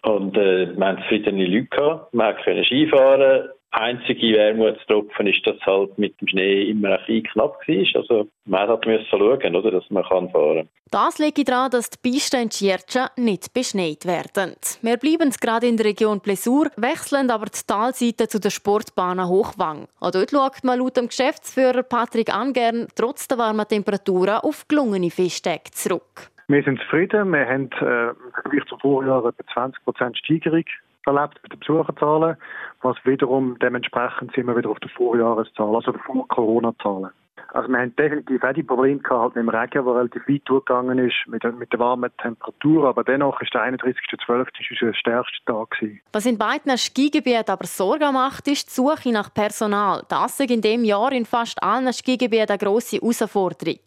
Und 0.03 0.37
äh, 0.37 0.75
wir 0.75 0.85
haben 0.85 1.01
zufriedene 1.03 1.45
Leute 1.45 1.67
gehabt. 1.67 2.13
Wir 2.13 2.33
können 2.33 2.63
Skifahren, 2.63 3.49
einzige 3.71 4.33
Wermutstropfen 4.33 5.27
ist, 5.27 5.45
dass 5.45 5.59
halt 5.65 5.97
mit 5.97 6.19
dem 6.21 6.27
Schnee 6.27 6.63
immer 6.69 6.91
ein 6.91 6.99
bisschen 7.05 7.23
knapp 7.23 7.67
war. 7.67 8.01
Also 8.01 8.27
man 8.45 8.67
hat 8.67 8.85
müssen 8.85 9.05
schauen, 9.09 9.55
oder, 9.55 9.71
dass 9.71 9.89
man 9.89 10.03
fahren 10.03 10.31
kann. 10.31 10.69
Das 10.89 11.19
liegt 11.19 11.47
daran, 11.47 11.71
dass 11.71 11.89
die 11.89 11.97
Pisten 12.01 12.43
in 12.43 12.51
Ciercia 12.51 13.11
nicht 13.17 13.53
beschneit 13.53 14.05
werden. 14.05 14.55
Wir 14.81 14.97
bleiben 14.97 15.29
gerade 15.29 15.67
in 15.67 15.77
der 15.77 15.87
Region 15.87 16.21
Plesur, 16.21 16.67
wechseln 16.77 17.29
aber 17.29 17.47
die 17.47 17.59
Talseite 17.67 18.27
zu 18.27 18.39
der 18.39 18.51
Sportbahn 18.51 19.27
Hochwang. 19.27 19.87
Auch 19.99 20.11
dort 20.11 20.31
schaut 20.31 20.63
man 20.63 20.79
laut 20.79 20.95
dem 20.95 21.07
Geschäftsführer 21.07 21.83
Patrick 21.83 22.33
Angern 22.33 22.87
trotz 22.95 23.27
der 23.27 23.37
warmen 23.37 23.67
Temperaturen 23.67 24.37
auf 24.37 24.67
gelungene 24.67 25.11
Festtage 25.11 25.71
zurück. 25.71 26.31
Wir 26.49 26.63
sind 26.63 26.79
zufrieden. 26.79 27.33
Wir 27.33 27.45
haben 27.45 27.69
äh, 27.81 28.09
im 28.57 28.67
zum 28.67 28.79
Vorjahr 28.79 29.25
etwa 29.25 29.67
20% 29.67 30.15
Steigerung 30.15 30.63
erlebt 31.05 31.39
mit 31.43 31.51
den 31.51 31.59
Besucherzahlen, 31.59 32.37
was 32.81 32.95
wiederum 33.03 33.59
dementsprechend 33.59 34.33
sind 34.33 34.47
wir 34.47 34.55
wieder 34.55 34.69
auf 34.69 34.79
der 34.79 34.89
Vorjahreszahl, 34.89 35.75
also 35.75 35.91
der 35.91 36.01
Vor-Corona-Zahlen. 36.01 37.11
Also 37.53 37.69
wir 37.69 37.79
haben 37.79 37.95
definitiv 37.95 38.43
auch 38.43 38.53
die 38.53 38.63
Probleme 38.63 38.99
gehabt 38.99 39.35
mit 39.35 39.43
dem 39.43 39.49
Regen, 39.49 39.85
der 39.85 39.95
relativ 39.95 40.27
weit 40.27 40.41
durchgegangen 40.45 40.99
ist, 40.99 41.15
mit, 41.27 41.43
mit 41.57 41.71
der 41.71 41.79
warmen 41.79 42.11
Temperatur, 42.17 42.87
aber 42.87 43.03
dennoch 43.03 43.41
ist 43.41 43.53
der 43.53 43.61
31.12. 43.61 44.47
unser 44.71 44.93
stärkster 44.93 45.45
Tag 45.45 45.71
gewesen. 45.71 46.01
Was 46.13 46.25
in 46.25 46.37
beiden 46.37 46.77
Skigebieten 46.77 47.49
aber 47.49 47.65
Sorge 47.65 48.11
macht, 48.11 48.47
ist 48.47 48.69
die 48.69 48.73
Suche 48.73 49.11
nach 49.11 49.33
Personal. 49.33 50.03
Das 50.09 50.39
ist 50.39 50.51
in 50.51 50.61
dem 50.61 50.83
Jahr 50.83 51.11
in 51.11 51.25
fast 51.25 51.61
allen 51.63 51.91
Skigebieten 51.93 52.49
eine 52.49 52.57
grosse 52.57 52.97
Herausforderung. 52.97 53.79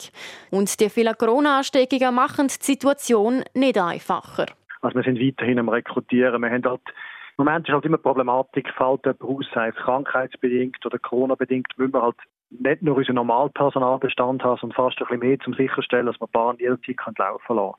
Und 0.50 0.80
die 0.80 0.88
vielen 0.88 1.16
Corona-Ansteckungen 1.16 2.14
machen 2.14 2.48
die 2.48 2.64
Situation 2.64 3.44
nicht 3.54 3.78
einfacher. 3.78 4.46
Also 4.82 4.96
wir 4.96 5.02
sind 5.02 5.20
weiterhin 5.20 5.58
am 5.58 5.68
Rekrutieren. 5.68 6.40
Wir 6.40 6.50
haben 6.50 6.64
halt 6.64 6.82
im 7.40 7.46
Moment 7.46 7.66
ist 7.66 7.72
halt 7.72 7.86
immer 7.86 7.96
die 7.96 8.02
Problematik, 8.02 8.68
fällt 8.76 9.06
jemand 9.06 9.22
aus, 9.22 9.46
sei 9.54 9.68
es 9.68 9.74
krankheitsbedingt 9.76 10.84
oder 10.84 10.98
Corona-bedingt, 10.98 11.68
müssen 11.78 11.94
wir 11.94 12.02
halt 12.02 12.16
nicht 12.50 12.82
nur 12.82 12.96
unseren 12.96 13.14
Normalpersonalbestand 13.14 14.42
haben, 14.42 14.58
sondern 14.60 14.76
fast 14.76 14.98
ein 14.98 15.06
bisschen 15.06 15.20
mehr, 15.20 15.38
um 15.46 15.54
sicherstellen, 15.54 16.06
dass 16.06 16.20
wir 16.20 16.26
die 16.26 16.32
Bahn 16.32 16.56
jederzeit 16.58 17.18
laufen 17.18 17.56
lassen 17.56 17.74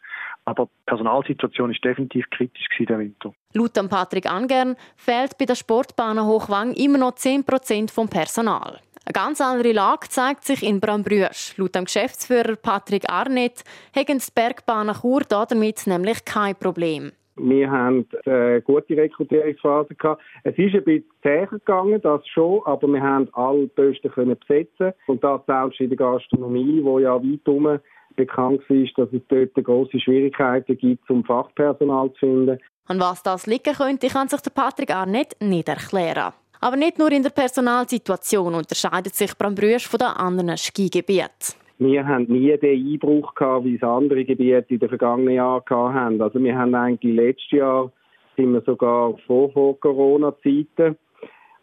Aber 0.45 0.65
die 0.65 0.71
Personalsituation 0.85 1.71
ist 1.71 1.83
definitiv 1.83 2.25
kritisch 2.31 2.67
gewesen, 2.69 2.99
Winter. 2.99 3.33
Laut 3.53 3.89
Patrick 3.89 4.31
Angern 4.31 4.75
fehlt 4.95 5.37
bei 5.37 5.45
der 5.45 5.55
Sportbahn 5.55 6.25
Hochwang 6.25 6.73
immer 6.73 6.97
noch 6.97 7.13
10% 7.13 7.91
vom 7.91 8.07
Personal. 8.07 8.79
Eine 9.03 9.13
ganz 9.13 9.41
andere 9.41 9.71
Lage 9.71 10.07
zeigt 10.09 10.45
sich 10.45 10.63
in 10.63 10.79
Brambrüsch. 10.79 11.57
Laut 11.57 11.75
dem 11.75 11.85
Geschäftsführer 11.85 12.55
Patrick 12.55 13.11
Arnett 13.11 13.63
haben 13.95 14.19
die 14.19 14.31
Bergbahnen 14.33 14.95
Chur 14.95 15.23
damit 15.27 15.87
nämlich 15.87 16.23
kein 16.23 16.55
Problem. 16.55 17.11
Wir 17.35 17.71
haben 17.71 18.07
eine 18.25 18.61
gute 18.61 18.95
Rekrutierungsphase 18.97 19.95
gehabt. 19.95 20.21
Es 20.43 20.57
ist 20.57 20.75
ein 20.75 20.83
bisschen 20.83 21.05
zäher 21.21 21.47
gegangen, 21.47 22.01
das 22.01 22.27
schon, 22.27 22.61
aber 22.65 22.87
wir 22.87 23.01
haben 23.01 23.29
alle 23.33 23.67
Posten 23.67 24.11
können 24.11 24.37
besetzen 24.37 24.93
und 25.07 25.23
das 25.23 25.41
selbst 25.45 25.79
in 25.79 25.89
der 25.89 25.97
Gastronomie, 25.97 26.83
wo 26.83 26.99
ja 26.99 27.15
weit 27.15 27.39
herum 27.45 27.79
bekannt 28.15 28.61
ist, 28.69 28.97
dass 28.97 29.09
es 29.13 29.21
dort 29.29 29.53
große 29.53 29.99
Schwierigkeiten 29.99 30.77
gibt, 30.77 31.09
um 31.09 31.23
Fachpersonal 31.23 32.11
zu 32.13 32.19
finden. 32.19 32.59
An 32.87 32.99
was 32.99 33.23
das 33.23 33.47
liegen 33.47 33.73
könnte, 33.73 34.07
kann 34.07 34.27
sich 34.27 34.41
der 34.41 34.51
Patrick 34.51 34.93
Arnett 34.93 35.35
nicht 35.39 35.69
erklären. 35.69 36.33
Aber 36.59 36.75
nicht 36.75 36.99
nur 36.99 37.11
in 37.11 37.23
der 37.23 37.29
Personalsituation 37.31 38.53
unterscheidet 38.53 39.15
sich 39.15 39.35
Brambrüsch 39.37 39.87
von 39.87 39.99
den 39.99 40.07
anderen 40.09 40.57
Skigebieten. 40.57 41.55
Wir 41.83 42.05
haben 42.05 42.25
nie 42.25 42.55
den 42.59 42.93
Einbruch 42.93 43.33
gehabt, 43.33 43.65
wie 43.65 43.73
es 43.73 43.81
andere 43.81 44.23
Gebiete 44.23 44.75
in 44.75 44.77
den 44.77 44.87
vergangenen 44.87 45.33
Jahren 45.33 45.63
haben. 45.67 46.21
Also 46.21 46.39
wir 46.39 46.55
haben 46.55 46.75
eigentlich 46.75 47.15
letztes 47.15 47.49
Jahr 47.57 47.91
sind 48.37 48.53
wir 48.53 48.61
sogar 48.61 49.17
vor, 49.25 49.51
vor 49.51 49.79
Corona-Zeiten 49.79 50.95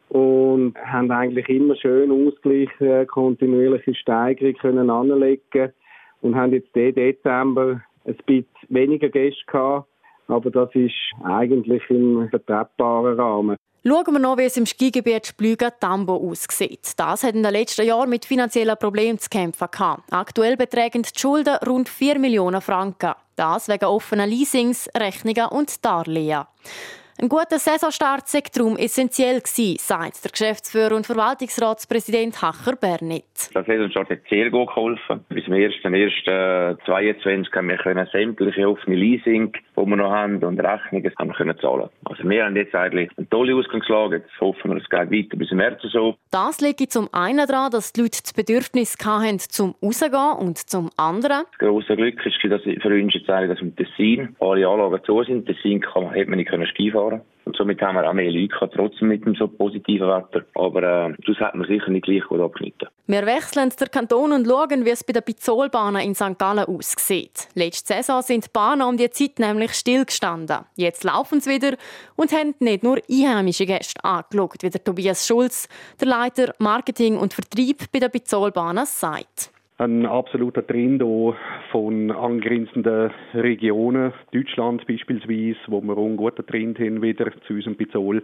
und 0.08 0.74
haben 0.76 1.12
eigentlich 1.12 1.48
immer 1.48 1.76
schön 1.76 2.10
ausgleichen, 2.10 3.06
kontinuierliche 3.06 3.94
Steigerung 3.94 4.54
können 4.54 4.90
anlegen 4.90 5.72
und 6.20 6.34
haben 6.34 6.52
jetzt 6.52 6.74
den 6.74 6.96
Dezember 6.96 7.80
ein 8.04 8.16
bisschen 8.26 8.46
weniger 8.70 9.10
Gäste 9.10 9.44
gehabt, 9.46 9.88
aber 10.26 10.50
das 10.50 10.74
ist 10.74 10.96
eigentlich 11.22 11.88
im 11.90 12.28
vertretbaren 12.28 13.20
Rahmen. 13.20 13.56
Schauen 13.84 14.12
wir 14.12 14.18
noch, 14.18 14.36
wie 14.36 14.42
es 14.42 14.56
im 14.56 14.66
Skigebiet 14.66 15.28
Splügen-Tambo 15.28 16.16
aussieht. 16.16 16.92
Das 16.96 17.22
hat 17.22 17.34
in 17.34 17.44
den 17.44 17.52
letzten 17.52 17.86
Jahren 17.86 18.10
mit 18.10 18.24
finanziellen 18.24 18.76
Problemen 18.76 19.18
zu 19.18 19.28
kämpfen 19.28 19.68
gehabt. 19.70 20.12
Aktuell 20.12 20.56
betragen 20.56 21.02
die 21.02 21.18
Schulden 21.18 21.56
rund 21.66 21.88
4 21.88 22.18
Millionen 22.18 22.60
Franken. 22.60 23.14
Das 23.36 23.68
wegen 23.68 23.84
offener 23.84 24.26
Leasings, 24.26 24.88
Rechnungen 24.96 25.46
und 25.46 25.84
Darlehen. 25.84 26.44
Ein 27.20 27.28
guter 27.28 27.58
Saisonstart 27.58 28.28
sei 28.28 28.44
darum 28.54 28.76
essentiell 28.76 29.40
gewesen, 29.40 29.76
sagt 29.80 30.22
der 30.22 30.30
Geschäftsführer 30.30 30.94
und 30.94 31.04
Verwaltungsratspräsident 31.04 32.40
Hacher 32.40 32.76
Bernit. 32.76 33.24
Der 33.52 33.64
Saisonstart 33.64 34.10
hat 34.10 34.20
sehr 34.30 34.50
gut 34.50 34.68
geholfen. 34.68 35.24
Bis 35.28 35.44
zum 35.44 35.54
1.1.22 35.54 37.56
haben 37.56 37.70
wir 37.70 37.76
können 37.78 38.08
sämtliche 38.12 38.68
offene 38.68 38.94
Leasing, 38.94 39.52
die 39.52 39.84
wir 39.84 39.96
noch 39.96 40.12
haben, 40.12 40.36
und 40.44 40.60
Rechnungen 40.60 41.12
haben 41.18 41.32
können 41.32 41.58
zahlen. 41.58 41.88
Also 42.04 42.22
wir 42.22 42.44
haben 42.44 42.54
jetzt 42.54 42.76
eigentlich 42.76 43.10
eine 43.16 43.28
tolle 43.28 43.56
Ausgangslage. 43.56 44.18
Jetzt 44.18 44.40
hoffen 44.40 44.70
wir, 44.70 44.76
es 44.76 44.88
geht 44.88 45.10
weiter 45.10 45.36
bis 45.36 45.50
März 45.50 45.82
so. 45.90 46.14
Das 46.30 46.60
liegt 46.60 46.92
zum 46.92 47.08
einen 47.12 47.48
daran, 47.48 47.72
dass 47.72 47.92
die 47.92 48.02
Leute 48.02 48.22
das 48.22 48.32
Bedürfnis 48.32 48.96
hatten, 49.04 49.40
zum 49.40 49.74
rausgehen 49.82 50.36
und 50.38 50.58
zum 50.58 50.90
anderen. 50.96 51.42
Das 51.50 51.58
grosse 51.58 51.96
Glück 51.96 52.24
ist, 52.24 52.38
dass 52.44 52.62
für 52.62 52.94
uns 52.94 53.12
jetzt 53.12 53.28
eigentlich, 53.28 53.58
dass 53.58 53.60
im 53.60 53.74
Tessin 53.74 54.36
alle 54.38 54.68
Anlagen 54.68 55.02
zu 55.04 55.24
sind. 55.24 55.46
Tessin 55.46 55.80
kann 55.80 56.04
man, 56.04 56.12
hätte 56.12 56.30
man 56.30 56.38
nicht 56.38 56.68
Ski 56.68 56.92
fahren 56.92 57.07
fahren. 57.08 57.22
Und 57.44 57.56
somit 57.56 57.80
haben 57.80 57.94
wir 57.94 58.06
auch 58.06 58.12
mehr 58.12 58.30
Leute 58.30 58.48
gehabt, 58.48 58.74
trotzdem 58.74 59.08
mit 59.08 59.24
dem 59.24 59.34
so 59.34 59.48
positiven 59.48 60.06
Wetter. 60.06 60.44
Aber 60.54 60.82
äh, 60.82 61.14
das 61.26 61.36
hat 61.38 61.54
man 61.54 61.66
sicher 61.66 61.90
nicht 61.90 62.04
gleich 62.04 62.22
gut 62.24 62.40
abgeschnitten. 62.40 62.88
Wir 63.06 63.24
wechseln 63.24 63.70
den 63.70 63.90
Kanton 63.90 64.32
und 64.32 64.46
schauen, 64.46 64.84
wie 64.84 64.90
es 64.90 65.02
bei 65.02 65.14
den 65.14 65.22
Pizolbahnen 65.22 66.02
in 66.02 66.14
St. 66.14 66.38
Gallen 66.38 66.66
aussieht. 66.66 67.48
Letzte 67.54 67.94
Saison 67.94 68.20
sind 68.20 68.44
die 68.44 68.50
Bahnen 68.52 68.82
um 68.82 68.98
die 68.98 69.08
Zeit 69.08 69.38
nämlich 69.38 69.72
stillgestanden. 69.72 70.58
Jetzt 70.76 71.04
laufen 71.04 71.40
sie 71.40 71.50
wieder 71.50 71.76
und 72.16 72.32
haben 72.32 72.54
nicht 72.58 72.82
nur 72.82 72.98
einheimische 73.10 73.64
Gäste 73.64 74.04
angeschaut, 74.04 74.62
wie 74.62 74.70
der 74.70 74.84
Tobias 74.84 75.26
Schulz, 75.26 75.68
der 76.00 76.08
Leiter 76.08 76.54
Marketing 76.58 77.16
und 77.16 77.32
Vertrieb 77.32 77.90
bei 77.90 77.98
den 77.98 78.10
Pizolbahnen, 78.10 78.84
sagt 78.84 79.52
ein 79.78 80.06
absoluter 80.06 80.66
Trend 80.66 81.02
auch 81.02 81.36
von 81.70 82.10
angrenzenden 82.10 83.12
Regionen, 83.32 84.12
Deutschland 84.32 84.84
beispielsweise, 84.86 85.56
wo 85.68 85.80
wir 85.80 85.96
auch 85.96 86.04
einen 86.04 86.16
guten 86.16 86.44
Trend 86.46 86.80
haben 86.80 87.00
wieder 87.00 87.30
zu 87.46 87.54
unserem 87.54 87.76
Pizol, 87.76 88.22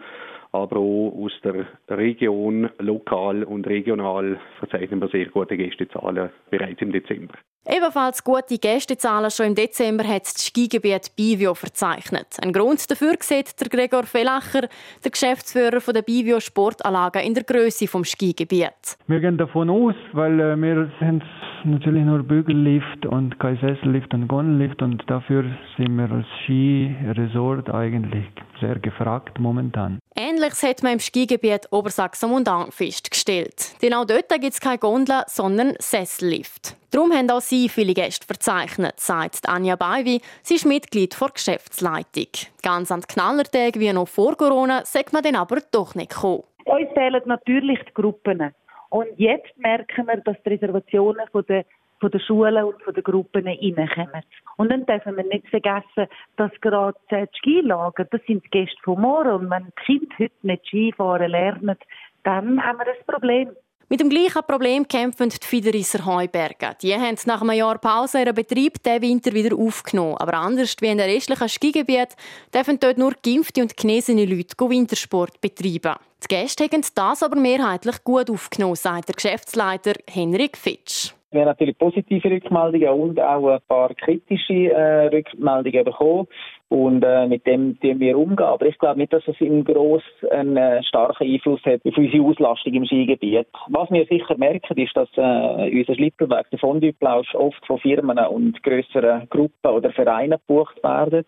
aber 0.55 0.77
auch 0.77 1.13
aus 1.19 1.33
der 1.43 1.67
Region, 1.99 2.71
lokal 2.79 3.43
und 3.43 3.67
regional 3.67 4.39
verzeichnen 4.61 5.01
wir 5.01 5.09
sehr 5.09 5.27
gute 5.27 5.57
Gästezahlen 5.57 6.31
bereits 6.49 6.81
im 6.81 6.93
Dezember. 6.93 7.35
Ebenfalls 7.67 8.23
gute 8.23 8.59
Gästezahlen 8.59 9.31
schon 9.31 9.47
im 9.47 9.55
Dezember 9.55 10.05
hat 10.05 10.27
das 10.27 10.47
Skigebiet 10.47 11.17
Bivio 11.17 11.55
verzeichnet. 11.55 12.37
Ein 12.41 12.53
Grund 12.53 12.89
dafür 12.89 13.15
sieht 13.21 13.59
der 13.61 13.69
Gregor 13.69 14.05
Fellacher, 14.05 14.69
der 15.03 15.11
Geschäftsführer 15.11 15.81
der 15.93 16.03
Bivio 16.03 16.41
Sportanlagen 16.41 17.23
in 17.23 17.35
der 17.35 17.43
Größe 17.43 17.89
vom 17.89 18.05
Skigebiet. 18.05 18.97
Wir 19.09 19.21
gehen 19.21 19.39
davon 19.39 19.71
aus, 19.71 19.95
weil 20.13 20.39
äh, 20.39 20.57
wir 20.57 20.93
sind 21.01 21.25
natürlich 21.65 22.05
nur 22.05 22.23
Bügellift 22.23 23.07
und 23.07 23.39
kein 23.39 23.57
Sessellift 23.59 24.13
und 24.15 24.29
Gondellift 24.29 24.83
und 24.83 25.03
dafür 25.09 25.45
sind 25.77 25.97
wir 25.97 26.11
als 26.11 26.27
Skiresort 26.45 27.71
eigentlich 27.71 28.27
sehr 28.61 28.79
gefragt 28.79 29.39
momentan. 29.39 29.99
Ähnliches 30.17 30.63
hat 30.63 30.83
man 30.83 30.95
im 30.95 30.99
Skigebiet 31.01 31.69
Obersachsen 31.71 32.33
und 32.33 32.49
festgestellt. 32.71 33.81
Denn 33.83 33.95
auch 33.95 34.05
dort 34.05 34.29
gibt 34.29 34.53
es 34.55 34.61
keine 34.61 34.79
Gondel, 34.79 35.23
sondern 35.27 35.75
Sessellift. 35.79 36.77
Darum 36.91 37.13
haben 37.13 37.29
auch 37.31 37.41
sie 37.41 37.69
viele 37.69 37.95
Gäste 37.95 38.27
verzeichnet, 38.27 39.01
sagt 39.01 39.49
Anja 39.49 39.75
Baiwi. 39.75 40.21
Sie 40.43 40.55
ist 40.55 40.67
Mitglied 40.67 41.21
der 41.21 41.29
Geschäftsleitung. 41.31 42.29
Ganz 42.63 42.93
an 42.93 43.01
den 43.01 43.09
Knallertagen 43.09 43.81
wie 43.81 43.93
noch 43.93 44.07
vor 44.07 44.37
Corona 44.37 44.85
sagt 44.85 45.13
man 45.13 45.23
dann 45.23 45.35
aber 45.35 45.59
doch 45.73 45.95
nicht 45.97 46.11
gekommen. 46.11 46.45
Uns 46.67 46.89
fehlen 46.95 47.23
natürlich 47.27 47.81
die 47.89 47.95
Gruppen. 47.95 48.55
Und 48.95 49.09
jetzt 49.17 49.59
merken 49.59 50.07
wir, 50.07 50.19
dass 50.19 50.41
die 50.45 50.51
Reservationen 50.51 51.27
von 51.33 51.45
der 51.47 51.65
von 51.99 52.13
den 52.13 52.21
Schulen 52.21 52.65
und 52.65 52.81
von 52.83 52.95
den 52.95 53.03
Gruppen 53.03 53.45
reinkommen. 53.49 54.23
Und 54.57 54.71
dann 54.71 54.87
dürfen 54.87 55.17
wir 55.17 55.25
nicht 55.25 55.49
vergessen, 55.49 56.07
dass 56.37 56.53
gerade 56.61 56.97
die 57.11 57.27
Skilager, 57.39 58.05
das 58.05 58.21
sind 58.27 58.45
die 58.45 58.51
Gäste 58.51 58.77
von 58.85 59.01
morgen. 59.01 59.31
Und 59.31 59.51
wenn 59.51 59.65
die 59.65 59.85
Kinder 59.85 60.15
heute 60.19 60.35
nicht 60.43 60.67
Skifahren 60.67 61.31
lernen, 61.31 61.77
dann 62.23 62.63
haben 62.63 62.79
wir 62.79 62.87
ein 62.87 63.07
Problem. 63.07 63.51
Mit 63.89 64.01
dem 64.01 64.09
gleichen 64.09 64.43
Problem 64.47 64.89
kämpfen 64.89 65.29
die 65.29 65.47
Fiederisser 65.47 66.07
Heubergen. 66.07 66.75
Die 66.81 66.95
haben 66.95 67.19
nach 67.27 67.43
einem 67.43 67.53
Jahr 67.53 67.79
Pause 67.79 68.21
ihren 68.21 68.35
Betrieb 68.35 68.83
diesen 68.83 69.03
Winter 69.03 69.33
wieder 69.33 69.57
aufgenommen. 69.57 70.17
Aber 70.17 70.35
anders 70.35 70.77
wie 70.81 70.87
in 70.87 70.99
den 70.99 71.11
restlichen 71.11 71.49
Skigebieten 71.49 72.17
dürfen 72.53 72.81
dort 72.81 72.97
nur 72.97 73.13
geimpfte 73.23 73.61
und 73.61 73.77
genesene 73.77 74.25
Leute 74.25 74.57
Wintersport 74.59 75.39
betreiben. 75.41 75.97
Die 76.23 76.29
Gäste 76.29 76.65
haben 76.65 76.85
das 76.95 77.23
aber 77.23 77.37
mehrheitlich 77.37 78.03
gut 78.03 78.31
aufgenommen, 78.31 78.77
sagt 78.77 79.09
der 79.09 79.17
Geschäftsleiter 79.17 79.93
Henrik 80.09 80.57
Fitsch. 80.57 81.13
Wir 81.35 81.41
haben 81.41 81.49
natürlich 81.49 81.77
positive 81.77 82.31
Rückmeldungen 82.31 82.89
und 82.91 83.21
auch 83.21 83.49
ein 83.49 83.59
paar 83.67 83.93
kritische 83.93 84.71
äh, 84.71 85.07
Rückmeldungen 85.09 85.85
bekommen. 85.85 86.29
Und 86.69 87.03
äh, 87.03 87.27
mit 87.27 87.45
dem 87.45 87.79
tun 87.81 87.99
wir 87.99 88.17
umgehen. 88.17 88.47
Aber 88.47 88.67
ich 88.67 88.79
glaube 88.79 89.01
nicht, 89.01 89.13
dass 89.13 89.27
es 89.27 89.41
im 89.41 89.65
Gross 89.65 90.05
einen 90.31 90.57
äh, 90.57 90.81
starken 90.85 91.29
Einfluss 91.29 91.61
hat 91.65 91.81
auf 91.85 91.99
unsere 91.99 92.23
Auslastung 92.23 92.75
im 92.75 92.85
Skigebiet. 92.85 93.49
Was 93.69 93.91
wir 93.91 94.07
sicher 94.07 94.37
merken, 94.39 94.79
ist, 94.79 94.97
dass 94.97 95.09
äh, 95.17 95.77
unser 95.77 95.97
Schlittelweg, 95.97 96.49
der 96.51 96.59
Fondue-Plausch, 96.61 97.35
oft 97.35 97.67
von 97.67 97.79
Firmen 97.81 98.19
und 98.19 98.63
grösseren 98.63 99.29
Gruppen 99.29 99.71
oder 99.71 99.91
Vereinen 99.91 100.39
gebucht 100.47 100.83
werden. 100.85 101.25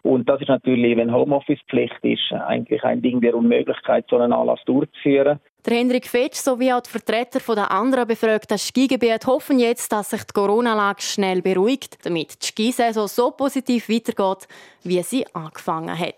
Und 0.00 0.26
das 0.26 0.40
ist 0.40 0.48
natürlich, 0.48 0.96
wenn 0.96 1.12
Homeoffice-Pflicht 1.12 2.02
ist, 2.02 2.32
eigentlich 2.32 2.82
ein 2.82 3.02
Ding 3.02 3.20
der 3.20 3.34
Unmöglichkeit, 3.36 4.06
so 4.08 4.16
einen 4.16 4.32
Anlass 4.32 4.60
durchzuführen. 4.64 5.38
Der 5.66 5.76
Hendrik 5.76 6.06
Fetsch 6.06 6.36
sowie 6.36 6.72
auch 6.72 6.80
die 6.80 6.90
Vertreter 6.90 7.40
der 7.54 7.70
anderen 7.70 8.06
befragten 8.06 8.56
Skigebiete 8.56 9.26
hoffen 9.26 9.58
jetzt, 9.58 9.92
dass 9.92 10.10
sich 10.10 10.24
die 10.24 10.32
Corona-Lage 10.32 11.02
schnell 11.02 11.42
beruhigt, 11.42 11.98
damit 12.02 12.42
die 12.42 12.46
Skisaison 12.46 13.06
so 13.06 13.30
positiv 13.30 13.90
weitergeht, 13.90 14.48
wie 14.84 15.02
sie 15.02 15.26
angefangen 15.34 15.98
hat. 15.98 16.14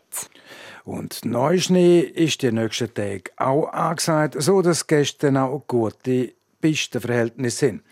Und 0.85 1.25
Neuschnee 1.25 2.01
ist 2.01 2.43
die 2.43 2.53
nächsten 2.53 2.95
Tage 2.95 3.33
auch 3.37 3.69
angesagt, 3.73 4.37
so 4.39 4.63
dass 4.63 4.87
gestern 4.87 5.37
auch 5.37 5.65
gute 5.67 6.35
Pistenverhältnisse 6.61 7.57
sind. 7.57 7.83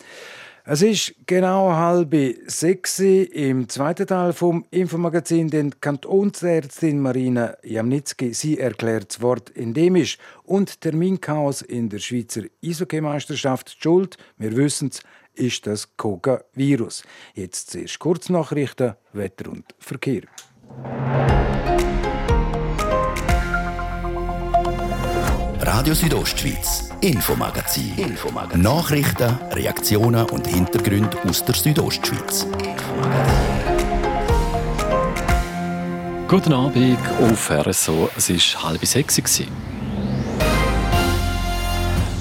Es 0.72 0.82
ist 0.82 1.16
genau 1.26 1.72
halb 1.72 2.14
sechs 2.46 3.00
im 3.00 3.68
zweiten 3.68 4.06
Teil 4.06 4.32
vom 4.32 4.64
Infomagazin, 4.70 5.50
den 5.50 5.80
Kantonsärztin 5.80 7.00
Marina 7.00 7.56
Jamnitzki. 7.64 8.32
Sie 8.34 8.56
erklärt 8.56 9.08
das 9.08 9.20
Wort 9.20 9.56
endemisch 9.56 10.16
und 10.44 10.80
Terminchaos 10.80 11.62
in 11.62 11.88
der 11.88 11.98
Schweizer 11.98 12.42
Eishockey-Meisterschaft. 12.64 13.78
Schuld, 13.82 14.16
wir 14.38 14.54
wissen 14.54 14.90
es, 14.92 15.02
ist 15.34 15.66
das 15.66 15.96
Koga-Virus. 15.96 17.02
Jetzt 17.34 17.72
zuerst 17.72 17.98
Kurznachrichten, 17.98 18.94
Wetter 19.12 19.50
und 19.50 19.64
Verkehr. 19.80 20.22
Radio 25.72 25.94
Südostschweiz, 25.94 26.88
Infomagazin. 27.00 27.96
Infomagazin. 27.96 28.60
Nachrichten, 28.60 29.38
Reaktionen 29.52 30.28
und 30.30 30.44
Hintergründe 30.48 31.16
aus 31.28 31.44
der 31.44 31.54
Südostschweiz. 31.54 32.44
Guten 36.26 36.52
Abend 36.52 36.98
auf 37.22 37.50
RSO. 37.52 38.10
Es 38.16 38.30
war 38.30 38.64
halb 38.64 38.84
sechs. 38.84 39.22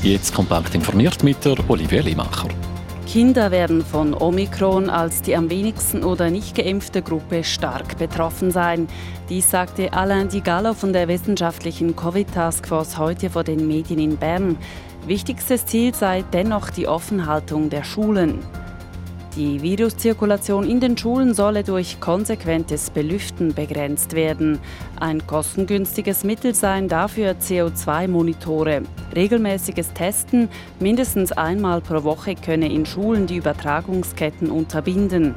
Jetzt 0.04 0.34
kompakt 0.36 0.76
informiert 0.76 1.24
mit 1.24 1.44
der 1.44 1.58
Olivia 1.68 2.04
Limacher. 2.04 2.50
Kinder 3.12 3.50
werden 3.50 3.84
von 3.84 4.14
Omikron 4.14 4.88
als 4.88 5.24
die 5.24 5.36
am 5.36 5.50
wenigsten 5.50 6.04
oder 6.04 6.30
nicht 6.30 6.56
geimpfte 6.56 7.02
Gruppe 7.02 7.44
stark 7.44 7.98
betroffen 7.98 8.52
sein. 8.52 8.88
Dies 9.30 9.50
sagte 9.50 9.94
Alain 9.94 10.30
Di 10.30 10.42
Gallo 10.42 10.76
von 10.76 10.94
der 10.94 11.08
wissenschaftlichen 11.08 11.96
Covid-Taskforce 11.96 13.00
heute 13.00 13.32
vor 13.32 13.44
den 13.44 13.68
Medien 13.68 14.00
in 14.00 14.18
Bern. 14.18 14.58
Wichtigstes 15.08 15.66
Ziel 15.66 15.96
sei 15.96 16.24
dennoch 16.34 16.70
die 16.70 16.88
Offenhaltung 16.88 17.72
der 17.72 17.84
Schulen. 17.84 18.46
Die 19.40 19.62
Viruszirkulation 19.62 20.70
in 20.70 20.82
den 20.82 20.98
Schulen 20.98 21.34
solle 21.34 21.64
durch 21.64 22.02
konsequentes 22.02 22.90
Belüften 22.90 23.54
begrenzt 23.54 24.12
werden. 24.12 24.60
Ein 25.00 25.26
kostengünstiges 25.26 26.26
Mittel 26.26 26.54
seien 26.54 26.90
dafür 26.90 27.36
CO2-Monitore. 27.40 28.82
Regelmäßiges 29.16 29.94
Testen, 29.94 30.50
mindestens 30.82 31.32
einmal 31.32 31.80
pro 31.80 32.04
Woche, 32.04 32.36
könne 32.36 32.70
in 32.70 32.86
Schulen 32.86 33.28
die 33.28 33.38
Übertragungsketten 33.38 34.52
unterbinden. 34.52 35.36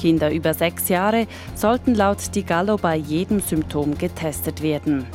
Kinder 0.00 0.32
über 0.32 0.52
sechs 0.52 0.88
Jahre 0.88 1.28
sollten 1.54 1.94
laut 1.94 2.34
Di 2.34 2.42
Gallo 2.42 2.76
bei 2.76 2.96
jedem 2.96 3.38
Symptom 3.38 3.96
getestet 3.96 4.62
werden. 4.62 5.06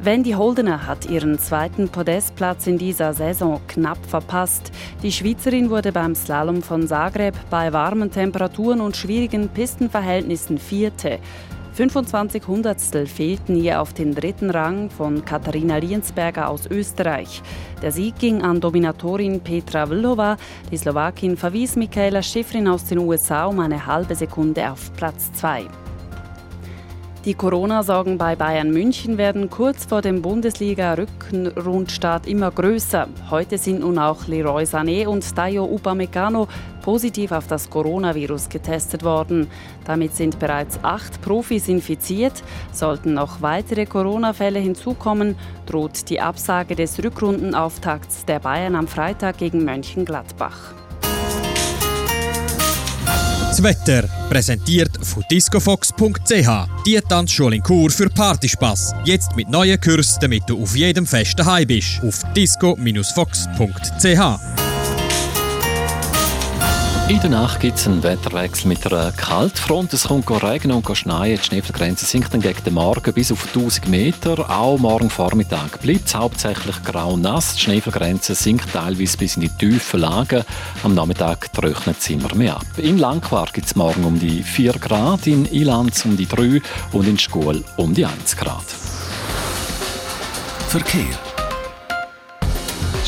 Wendy 0.00 0.30
Holdener 0.30 0.86
hat 0.86 1.10
ihren 1.10 1.40
zweiten 1.40 1.88
Podestplatz 1.88 2.68
in 2.68 2.78
dieser 2.78 3.14
Saison 3.14 3.60
knapp 3.66 3.98
verpasst. 4.06 4.70
Die 5.02 5.10
Schweizerin 5.10 5.70
wurde 5.70 5.90
beim 5.90 6.14
Slalom 6.14 6.62
von 6.62 6.86
Zagreb 6.86 7.34
bei 7.50 7.72
warmen 7.72 8.12
Temperaturen 8.12 8.80
und 8.80 8.96
schwierigen 8.96 9.48
Pistenverhältnissen 9.48 10.58
Vierte. 10.58 11.18
25 11.72 12.46
Hundertstel 12.46 13.08
fehlten 13.08 13.56
ihr 13.56 13.80
auf 13.80 13.92
den 13.92 14.14
dritten 14.14 14.50
Rang 14.50 14.88
von 14.88 15.24
Katharina 15.24 15.78
Liensberger 15.78 16.48
aus 16.48 16.66
Österreich. 16.66 17.42
Der 17.82 17.90
Sieg 17.90 18.20
ging 18.20 18.40
an 18.42 18.60
Dominatorin 18.60 19.40
Petra 19.40 19.84
Vlhova. 19.86 20.36
Die 20.70 20.76
Slowakin 20.76 21.36
verwies 21.36 21.74
Michaela 21.74 22.22
Schifrin 22.22 22.68
aus 22.68 22.84
den 22.84 22.98
USA 22.98 23.46
um 23.46 23.58
eine 23.58 23.84
halbe 23.84 24.14
Sekunde 24.14 24.70
auf 24.70 24.92
Platz 24.94 25.32
2. 25.32 25.66
Die 27.28 27.34
Corona-Sorgen 27.34 28.16
bei 28.16 28.36
Bayern 28.36 28.70
München 28.70 29.18
werden 29.18 29.50
kurz 29.50 29.84
vor 29.84 30.00
dem 30.00 30.22
Bundesliga-Rückrundstart 30.22 32.26
immer 32.26 32.50
größer. 32.50 33.06
Heute 33.28 33.58
sind 33.58 33.80
nun 33.80 33.98
auch 33.98 34.26
Leroy 34.26 34.62
Sané 34.62 35.06
und 35.06 35.36
Dayo 35.36 35.66
Upamecano 35.66 36.48
positiv 36.80 37.32
auf 37.32 37.46
das 37.46 37.68
Coronavirus 37.68 38.48
getestet 38.48 39.04
worden. 39.04 39.46
Damit 39.84 40.16
sind 40.16 40.38
bereits 40.38 40.82
acht 40.82 41.20
Profis 41.20 41.68
infiziert. 41.68 42.42
Sollten 42.72 43.12
noch 43.12 43.42
weitere 43.42 43.84
Corona-Fälle 43.84 44.60
hinzukommen, 44.60 45.36
droht 45.66 46.08
die 46.08 46.22
Absage 46.22 46.76
des 46.76 47.04
Rückrundenauftakts 47.04 48.24
der 48.24 48.38
Bayern 48.38 48.74
am 48.74 48.88
Freitag 48.88 49.36
gegen 49.36 49.66
Mönchengladbach. 49.66 50.77
Wetter 53.62 54.04
präsentiert 54.28 54.90
von 55.02 55.24
discofox.ch. 55.30 56.48
Die 56.86 57.00
Tanzschule 57.08 57.56
in 57.56 57.62
Kur 57.62 57.90
für 57.90 58.08
Partyspaß. 58.08 58.94
Jetzt 59.04 59.36
mit 59.36 59.48
neuen 59.48 59.80
Kursen, 59.80 60.18
damit 60.20 60.42
du 60.48 60.62
auf 60.62 60.76
jedem 60.76 61.06
Fest 61.06 61.38
daheim 61.38 61.66
bist. 61.66 62.00
Auf 62.02 62.22
disco-fox.ch. 62.34 62.78
In 67.08 67.18
der 67.20 67.30
Nacht 67.30 67.60
gibt 67.60 67.78
es 67.78 67.86
einen 67.86 68.02
Wetterwechsel 68.02 68.68
mit 68.68 68.86
einer 68.86 69.12
Kaltfront. 69.12 69.94
Es 69.94 70.08
kommt 70.08 70.30
Regen 70.30 70.70
und 70.70 70.94
schneien. 70.94 71.38
Die 71.38 71.42
Schneefallgrenze 71.42 72.04
sinkt 72.04 72.34
dann 72.34 72.42
gegen 72.42 72.62
den 72.64 72.74
Morgen 72.74 73.14
bis 73.14 73.32
auf 73.32 73.46
1000 73.46 73.88
Meter. 73.88 74.50
Auch 74.50 74.76
morgen 74.76 75.08
Vormittag 75.08 75.80
bleibt 75.80 76.06
es 76.06 76.14
hauptsächlich 76.14 76.82
grau-nass. 76.84 77.54
Die 77.54 77.62
Schneefallgrenze 77.62 78.34
sinkt 78.34 78.74
teilweise 78.74 79.16
bis 79.16 79.36
in 79.36 79.40
die 79.40 79.48
tiefen 79.48 80.00
Lagen. 80.00 80.44
Am 80.84 80.94
Nachmittag 80.94 81.50
trocknet 81.54 81.96
es 81.98 82.10
immer 82.10 82.34
mehr 82.34 82.56
ab. 82.56 82.66
In 82.76 82.98
Langquart 82.98 83.54
gibt 83.54 83.68
es 83.68 83.74
morgen 83.74 84.04
um 84.04 84.18
die 84.18 84.42
4 84.42 84.74
Grad, 84.74 85.26
in 85.26 85.50
Ilanz 85.50 86.04
um 86.04 86.14
die 86.14 86.26
3 86.26 86.60
und 86.92 87.08
in 87.08 87.18
Schkuhl 87.18 87.64
um 87.78 87.94
die 87.94 88.04
1 88.04 88.36
Grad. 88.36 88.66
Verkehr. 90.68 91.27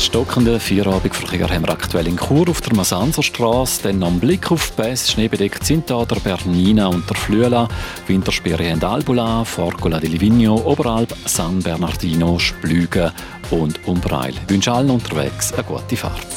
Stockende 0.01 0.59
Feierabendverkehr 0.59 1.47
haben 1.47 1.63
wir 1.63 1.69
aktuell 1.69 2.07
in 2.07 2.17
Chur 2.17 2.49
auf 2.49 2.59
der 2.59 2.75
Masanserstraße. 2.75 3.83
Dann 3.83 4.01
am 4.01 4.19
Blick 4.19 4.51
auf 4.51 4.71
Bässe 4.71 5.11
schneebedeckt 5.11 5.63
sind 5.63 5.91
da 5.91 6.03
der 6.05 6.15
Bernina 6.15 6.87
und 6.87 7.07
der 7.07 7.15
Flüela. 7.15 7.67
Wintersperre 8.07 8.71
haben 8.71 8.83
Albula, 8.83 9.45
Forcola 9.45 9.99
di 9.99 10.07
Livigno, 10.07 10.55
Oberalp, 10.55 11.15
San 11.25 11.59
Bernardino, 11.59 12.39
Splügen 12.39 13.11
und 13.51 13.79
Umbreil. 13.87 14.33
Ich 14.33 14.49
wünsche 14.49 14.71
allen 14.71 14.89
unterwegs 14.89 15.53
eine 15.53 15.63
gute 15.63 15.95
Fahrt. 15.95 16.27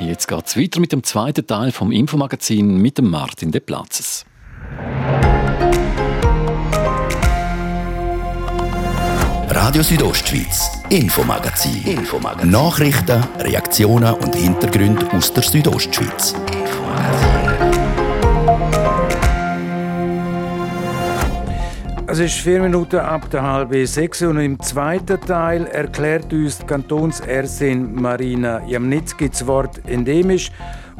Jetzt 0.00 0.26
geht 0.26 0.46
es 0.46 0.56
weiter 0.56 0.80
mit 0.80 0.90
dem 0.90 1.04
zweiten 1.04 1.46
Teil 1.46 1.70
vom 1.70 1.92
Infomagazin 1.92 2.78
mit 2.78 2.98
dem 2.98 3.10
Martin 3.10 3.52
De 3.52 3.60
Platzes. 3.60 4.26
Radio 9.64 9.82
Südostschweiz, 9.82 10.70
Infomagazin. 10.90 11.82
Infomagazin. 11.86 12.50
Nachrichten, 12.50 13.24
Reaktionen 13.38 14.12
und 14.12 14.34
Hintergründe 14.34 15.10
aus 15.10 15.32
der 15.32 15.42
Südostschweiz. 15.42 16.34
Es 22.06 22.18
ist 22.18 22.34
vier 22.34 22.60
Minuten 22.60 22.98
ab 22.98 23.30
der 23.30 23.42
halben 23.42 23.86
sechs 23.86 24.20
und 24.20 24.38
im 24.38 24.60
zweiten 24.60 25.18
Teil 25.22 25.66
erklärt 25.68 26.30
uns 26.34 26.58
die 26.58 26.66
Kantonsärztin 26.66 27.94
Marina 27.94 28.62
Jamnitzki 28.66 29.30
das 29.30 29.46
Wort 29.46 29.80
endemisch 29.86 30.50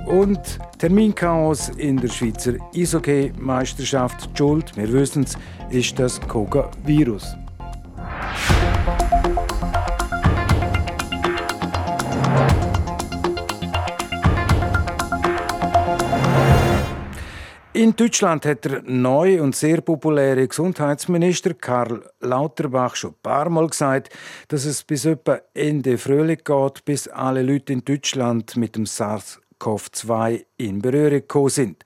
und 0.06 0.40
Terminchaos 0.78 1.68
in 1.76 1.98
der 1.98 2.08
Schweizer 2.08 2.54
Eishockey-Meisterschaft. 2.74 4.30
Schuld, 4.34 4.74
wir 4.74 4.90
wissen 4.90 5.24
es, 5.24 5.36
ist 5.68 5.98
das 5.98 6.18
Koga-Virus. 6.18 7.36
In 17.76 17.96
Deutschland 17.96 18.46
hat 18.46 18.64
der 18.66 18.82
neue 18.82 19.42
und 19.42 19.56
sehr 19.56 19.80
populäre 19.80 20.46
Gesundheitsminister 20.46 21.54
Karl 21.54 22.08
Lauterbach 22.20 22.94
schon 22.94 23.10
ein 23.10 23.16
paar 23.20 23.50
Mal 23.50 23.66
gesagt, 23.66 24.10
dass 24.46 24.64
es 24.64 24.84
bis 24.84 25.06
etwa 25.06 25.40
Ende 25.54 25.98
Frühling 25.98 26.38
geht, 26.44 26.84
bis 26.84 27.08
alle 27.08 27.42
Leute 27.42 27.72
in 27.72 27.84
Deutschland 27.84 28.56
mit 28.56 28.76
dem 28.76 28.84
SARS-CoV-2 28.84 30.44
in 30.58 30.82
Berührung 30.82 31.18
gekommen 31.18 31.48
sind. 31.48 31.84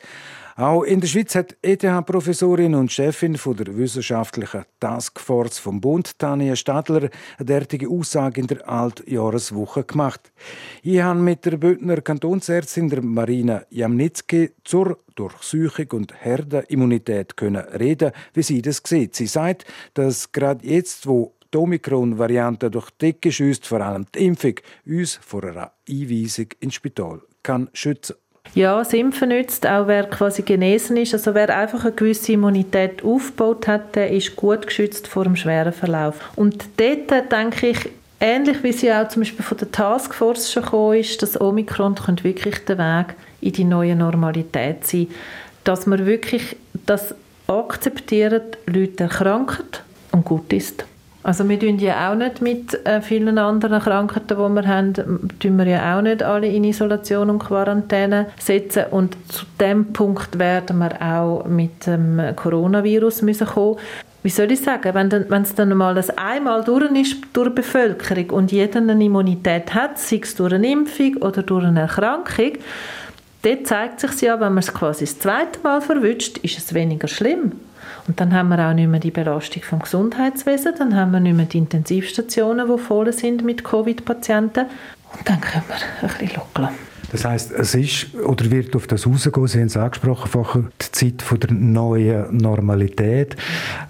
Auch 0.58 0.82
in 0.82 1.00
der 1.00 1.06
Schweiz 1.06 1.36
hat 1.36 1.56
ETH-Professorin 1.62 2.74
und 2.74 2.90
Chefin 2.90 3.36
von 3.36 3.56
der 3.56 3.76
wissenschaftlichen 3.76 4.64
Taskforce 4.80 5.60
vom 5.60 5.80
Bund, 5.80 6.18
Tanja 6.18 6.56
Stadler, 6.56 7.10
eine 7.36 7.46
derartige 7.46 7.88
Aussage 7.88 8.40
in 8.40 8.48
der 8.48 8.68
Altjahreswoche 8.68 9.84
gemacht. 9.84 10.32
Ich 10.82 11.00
habe 11.00 11.20
mit 11.20 11.44
der 11.44 11.58
Bündner 11.58 12.00
Kantonsärztin 12.00 12.88
der 12.88 13.02
Marina 13.02 13.62
Jamnitzki 13.70 14.50
zur 14.64 14.98
Durchsuchung 15.14 15.92
und 15.92 16.12
Herdenimmunität 16.24 17.36
können 17.36 17.62
reden, 17.78 18.10
wie 18.34 18.42
sie 18.42 18.60
das 18.60 18.82
sieht. 18.84 19.14
Sie 19.14 19.28
sagt, 19.28 19.64
dass 19.94 20.32
gerade 20.32 20.66
jetzt, 20.66 21.06
wo 21.06 21.34
die 21.54 21.58
Omikron-Variante 21.58 22.68
durch 22.68 22.90
die 22.90 23.12
Decke 23.12 23.30
schießt, 23.30 23.64
vor 23.64 23.80
allem 23.80 24.06
die 24.12 24.26
Impfung 24.26 24.54
uns 24.84 25.20
vor 25.22 25.44
einer 25.44 25.70
Einweisung 25.88 26.48
ins 26.58 26.74
Spital 26.74 27.22
kann 27.44 27.70
schützen 27.72 28.16
Ja, 28.54 28.78
das 28.78 28.92
Impfen 28.92 29.28
nützt, 29.28 29.66
auch 29.66 29.86
wer 29.86 30.04
quasi 30.04 30.42
genesen 30.42 30.96
ist. 30.96 31.14
Also 31.14 31.34
wer 31.34 31.56
einfach 31.56 31.84
eine 31.84 31.92
gewisse 31.92 32.32
Immunität 32.32 33.04
aufgebaut 33.04 33.68
hat, 33.68 33.94
der 33.94 34.10
ist 34.10 34.36
gut 34.36 34.66
geschützt 34.66 35.06
vor 35.06 35.26
einem 35.26 35.36
schweren 35.36 35.72
Verlauf. 35.72 36.16
Und 36.34 36.64
dort 36.76 37.30
denke 37.30 37.68
ich, 37.68 37.90
ähnlich 38.20 38.62
wie 38.62 38.72
sie 38.72 38.92
auch 38.92 39.08
zum 39.08 39.22
Beispiel 39.22 39.44
von 39.44 39.58
der 39.58 39.70
Taskforce 39.70 40.52
schon 40.52 40.64
gekommen 40.64 40.98
ist, 40.98 41.22
dass 41.22 41.40
Omikron 41.40 41.94
könnte 41.94 42.24
wirklich 42.24 42.64
der 42.64 42.78
Weg 42.78 43.14
in 43.40 43.52
die 43.52 43.64
neue 43.64 43.94
Normalität 43.94 44.86
sein. 44.86 45.08
Dass 45.64 45.86
man 45.86 46.06
wirklich 46.06 46.56
das 46.86 47.14
akzeptiert, 47.46 48.58
Leute 48.66 49.04
erkranken 49.04 49.66
und 50.12 50.24
gut 50.24 50.52
ist. 50.52 50.84
Also 51.28 51.46
wir 51.46 51.60
tun 51.60 51.78
ja 51.78 52.10
auch 52.10 52.14
nicht 52.14 52.40
mit 52.40 52.86
äh, 52.86 53.02
vielen 53.02 53.36
anderen 53.36 53.82
Krankheiten, 53.82 54.28
die 54.28 54.54
wir 54.54 54.66
haben, 54.66 54.94
tun 55.38 55.58
wir 55.58 55.66
ja 55.66 55.94
auch 55.94 56.00
nicht 56.00 56.22
alle 56.22 56.46
in 56.46 56.64
Isolation 56.64 57.28
und 57.28 57.40
Quarantäne 57.40 58.28
setzen. 58.38 58.84
Und 58.92 59.14
zu 59.28 59.44
dem 59.60 59.92
Punkt 59.92 60.38
werden 60.38 60.78
wir 60.78 61.02
auch 61.02 61.44
mit 61.44 61.86
dem 61.86 62.18
Coronavirus 62.34 63.20
müssen 63.20 63.46
kommen. 63.46 63.76
Wie 64.22 64.30
soll 64.30 64.52
ich 64.52 64.62
sagen, 64.62 64.94
wenn 64.94 65.42
es 65.42 65.54
dann 65.54 65.76
mal 65.76 65.98
ein 65.98 66.18
einmal 66.18 66.64
durch 66.64 66.90
ist 66.92 67.18
durch 67.34 67.50
die 67.50 67.56
Bevölkerung 67.56 68.30
und 68.30 68.50
jeder 68.50 68.78
eine 68.80 69.04
Immunität 69.04 69.74
hat, 69.74 69.98
sei 69.98 70.20
es 70.22 70.34
durch 70.34 70.54
eine 70.54 70.72
Impfung 70.72 71.18
oder 71.18 71.42
durch 71.42 71.66
eine 71.66 71.80
Erkrankung, 71.80 72.52
dort 73.42 73.66
zeigt 73.66 74.00
sich 74.00 74.22
ja, 74.22 74.40
wenn 74.40 74.54
man 74.54 74.62
es 74.62 74.72
quasi 74.72 75.04
das 75.04 75.18
zweite 75.18 75.60
Mal 75.62 75.82
verwünscht, 75.82 76.38
ist 76.38 76.56
es 76.56 76.72
weniger 76.72 77.06
schlimm. 77.06 77.52
Und 78.08 78.18
dann 78.18 78.32
haben 78.32 78.48
wir 78.48 78.58
auch 78.66 78.72
nicht 78.72 78.88
mehr 78.88 79.00
die 79.00 79.10
Belastung 79.10 79.62
vom 79.62 79.80
Gesundheitswesen, 79.80 80.72
dann 80.78 80.96
haben 80.96 81.12
wir 81.12 81.20
nicht 81.20 81.36
mehr 81.36 81.44
die 81.44 81.58
Intensivstationen, 81.58 82.66
die 82.66 82.78
voll 82.78 83.12
sind 83.12 83.44
mit 83.44 83.62
Covid-Patienten. 83.62 84.64
Und 85.12 85.28
dann 85.28 85.40
können 85.40 85.64
wir 85.68 86.08
ein 86.08 86.18
bisschen 86.18 86.36
lockern. 86.36 86.87
Das 87.10 87.24
heißt, 87.24 87.52
es 87.52 87.74
ist 87.74 88.14
oder 88.16 88.50
wird 88.50 88.76
auf 88.76 88.86
das 88.86 89.06
rausgehen, 89.06 89.46
Sie 89.46 89.58
haben 89.58 89.66
es 89.66 89.76
angesprochen, 89.76 90.28
vorher, 90.28 90.64
die 90.80 90.92
Zeit 90.92 91.42
der 91.42 91.52
neuen 91.54 92.36
Normalität. 92.36 93.36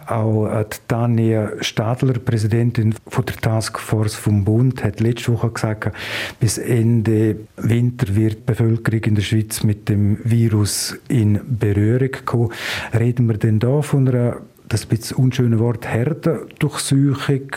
Auch 0.07 0.47
äh, 0.47 0.65
Tanja 0.87 1.51
Stadler, 1.61 2.15
Präsidentin 2.15 2.95
der 3.17 3.37
Taskforce 3.37 4.15
vom 4.15 4.45
Bund, 4.45 4.85
hat 4.85 5.01
letzte 5.01 5.33
Woche 5.33 5.51
gesagt, 5.51 5.93
bis 6.39 6.59
Ende 6.59 7.37
Winter 7.57 8.15
wird 8.15 8.35
die 8.35 8.43
Bevölkerung 8.47 9.03
in 9.03 9.15
der 9.17 9.23
Schweiz 9.23 9.65
mit 9.65 9.89
dem 9.89 10.19
Virus 10.23 10.97
in 11.09 11.41
Berührung 11.59 12.11
kommen. 12.25 12.53
Reden 12.97 13.27
wir 13.27 13.37
denn 13.37 13.59
da 13.59 13.83
von 13.83 14.09
einer 14.09 14.37
das 14.69 14.85
ein 14.85 14.89
bisschen 14.89 15.17
unschöne 15.17 15.59
Wort 15.59 15.87
Herdendurchsuchung 15.87 17.51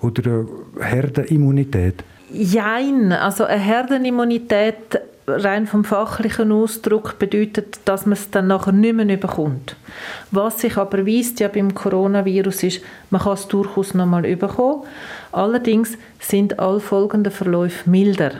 oder 0.00 0.46
Herdenimmunität? 0.80 2.04
Jein, 2.32 3.12
also 3.12 3.44
eine 3.44 3.60
Herdenimmunität 3.60 5.00
rein 5.26 5.66
vom 5.66 5.84
fachlichen 5.84 6.50
Ausdruck 6.50 7.18
bedeutet, 7.18 7.80
dass 7.84 8.06
man 8.06 8.14
es 8.14 8.30
dann 8.30 8.48
nachher 8.48 8.72
nicht 8.72 8.94
mehr 8.94 9.16
bekommt. 9.16 9.76
Was 10.30 10.60
sich 10.60 10.76
aber 10.76 11.06
weist 11.06 11.40
ja 11.40 11.48
beim 11.48 11.74
Coronavirus 11.74 12.62
ist, 12.64 12.80
man 13.10 13.20
kann 13.20 13.34
es 13.34 13.46
durchaus 13.48 13.94
noch 13.94 14.06
mal 14.06 14.22
bekommen. 14.22 14.84
Allerdings 15.30 15.96
sind 16.18 16.58
all 16.58 16.80
folgenden 16.80 17.32
Verläufe 17.32 17.88
milder. 17.88 18.32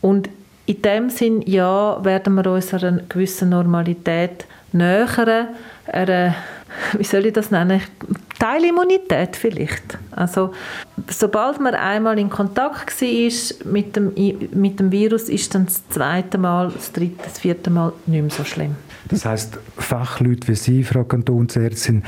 Und 0.00 0.28
in 0.66 0.82
dem 0.82 1.10
Sinn, 1.10 1.42
ja, 1.42 2.04
werden 2.04 2.34
wir 2.34 2.46
unserer 2.50 2.92
gewissen 3.08 3.48
Normalität 3.48 4.46
nähern, 4.72 5.48
einer, 5.86 6.34
wie 6.92 7.04
soll 7.04 7.26
ich 7.26 7.32
das 7.32 7.50
nennen, 7.50 7.80
Teilimmunität 8.38 9.34
vielleicht. 9.36 9.98
Also 10.18 10.52
sobald 11.08 11.60
man 11.60 11.74
einmal 11.74 12.18
in 12.18 12.28
Kontakt 12.28 13.00
war 13.00 13.72
mit 13.72 13.94
dem, 13.94 14.12
mit 14.52 14.80
dem 14.80 14.90
Virus, 14.90 15.28
ist 15.28 15.54
dann 15.54 15.66
das 15.66 15.88
zweite 15.88 16.38
Mal, 16.38 16.72
das 16.74 16.92
dritte, 16.92 17.22
das 17.22 17.38
vierte 17.38 17.70
Mal 17.70 17.92
nicht 18.06 18.20
mehr 18.20 18.30
so 18.30 18.44
schlimm. 18.44 18.74
Das 19.08 19.24
heißt, 19.24 19.58
Fachleute 19.76 20.48
wie 20.48 20.54
Sie, 20.54 20.82
Frau 20.82 21.04
Kantonsärztin, 21.04 22.02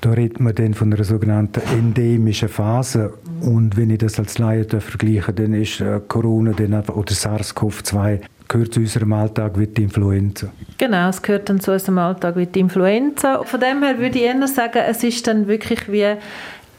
da 0.00 0.10
redet 0.10 0.40
man 0.40 0.54
dann 0.54 0.74
von 0.74 0.92
einer 0.92 1.04
sogenannten 1.04 1.62
endemischen 1.72 2.48
Phase. 2.48 3.14
Und 3.40 3.76
wenn 3.76 3.90
ich 3.90 3.98
das 3.98 4.18
als 4.18 4.38
Laie 4.38 4.64
vergleiche, 4.64 5.32
dann 5.32 5.54
ist 5.54 5.80
äh, 5.80 6.00
Corona 6.08 6.52
dann 6.52 6.74
oder 6.74 7.12
SARS-CoV-2 7.12 8.20
gehört 8.48 8.74
zu 8.74 8.80
unserem 8.80 9.12
Alltag 9.14 9.58
wie 9.58 9.66
die 9.66 9.84
Influenza. 9.84 10.48
Genau, 10.76 11.08
es 11.08 11.22
gehört 11.22 11.48
dann 11.48 11.60
zu 11.60 11.72
unserem 11.72 11.98
Alltag 11.98 12.36
wie 12.36 12.44
die 12.44 12.60
Influenza. 12.60 13.42
Von 13.44 13.60
dem 13.60 13.82
her 13.82 13.98
würde 13.98 14.18
ich 14.18 14.24
eher 14.24 14.46
sagen, 14.46 14.80
es 14.86 15.02
ist 15.02 15.26
dann 15.26 15.46
wirklich 15.46 15.90
wie 15.90 16.16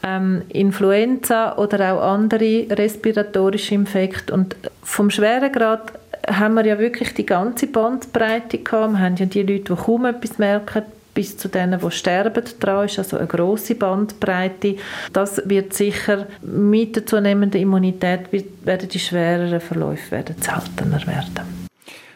ähm, 0.06 0.42
Influenza 0.48 1.56
oder 1.56 1.94
auch 1.94 2.02
andere 2.02 2.66
respiratorische 2.70 3.74
Infekte. 3.74 4.32
Und 4.32 4.56
vom 4.82 5.10
Schweregrad 5.10 5.92
haben 6.28 6.54
wir 6.54 6.66
ja 6.66 6.78
wirklich 6.78 7.14
die 7.14 7.26
ganze 7.26 7.66
Bandbreite 7.66 8.58
gehabt. 8.58 8.92
Wir 8.92 9.00
haben 9.00 9.16
ja 9.16 9.26
die 9.26 9.42
Leute, 9.42 9.74
die 9.74 9.82
kaum 9.82 10.06
etwas 10.06 10.38
merken, 10.38 10.82
bis 11.14 11.36
zu 11.36 11.48
denen, 11.48 11.78
die 11.80 11.90
sterben 11.90 12.44
daran 12.60 12.86
ist, 12.86 12.98
also 12.98 13.18
eine 13.18 13.26
große 13.26 13.76
Bandbreite. 13.76 14.76
Das 15.12 15.40
wird 15.48 15.72
sicher 15.72 16.26
mit 16.42 16.96
der 16.96 17.06
zunehmenden 17.06 17.60
Immunität 17.60 18.32
werden 18.64 18.88
die 18.88 18.98
schwereren 18.98 19.60
Verläufe 19.60 20.10
werden 20.10 20.36
seltener 20.40 21.06
werden 21.06 21.64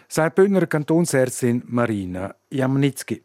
sagt 0.08 0.36
Bündner 0.36 0.66
Kantonsärztin 0.66 1.62
Marina 1.66 2.34
Jamnitzki. 2.50 3.22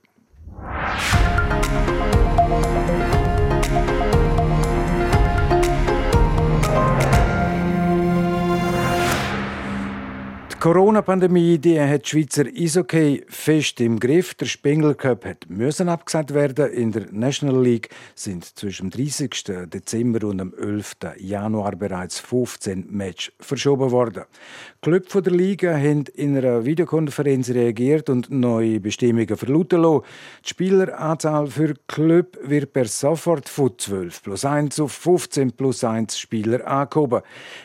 Corona-Pandemie 10.64 11.58
die 11.58 11.78
hat 11.78 12.06
die 12.06 12.10
Schweizer 12.10 12.46
Eishockey 12.46 13.26
fest 13.28 13.82
im 13.82 14.00
Griff. 14.00 14.34
Der 14.36 14.46
Spengler 14.46 14.94
Cup 14.94 15.26
hat 15.26 15.46
abgesagt 15.90 16.34
werden. 16.34 16.72
In 16.72 16.94
der 16.94 17.08
National 17.12 17.62
League 17.62 17.90
sind 18.16 18.46
zwischen 18.46 18.90
dem 18.90 19.06
30. 19.06 19.44
Dezember 19.68 20.26
und 20.26 20.38
dem 20.38 20.54
11. 20.58 20.96
Januar 21.18 21.76
bereits 21.76 22.22
15 22.22 22.86
Matches 22.90 23.34
verschoben 23.42 23.92
worden. 23.92 24.24
Die 24.86 24.90
Club 24.90 25.24
der 25.26 25.34
Liga 25.34 25.76
haben 25.76 26.06
in 26.16 26.38
einer 26.38 26.64
Videokonferenz 26.64 27.50
reagiert 27.50 28.10
und 28.10 28.32
neue 28.32 28.80
Bestimmungen 28.80 29.36
verlauten 29.36 29.82
lassen. 29.82 30.06
Die 30.46 30.50
Spieleranzahl 30.50 31.48
für 31.48 31.74
Club 31.90 32.38
wird 32.42 32.72
per 32.72 32.86
sofort 32.86 33.50
von 33.50 33.78
12 33.78 34.24
plus 34.24 34.46
1 34.46 34.80
auf 34.80 34.94
15 34.94 35.52
plus 35.52 35.84
1 35.84 36.18
Spieler 36.18 36.66
angehoben. 36.66 37.22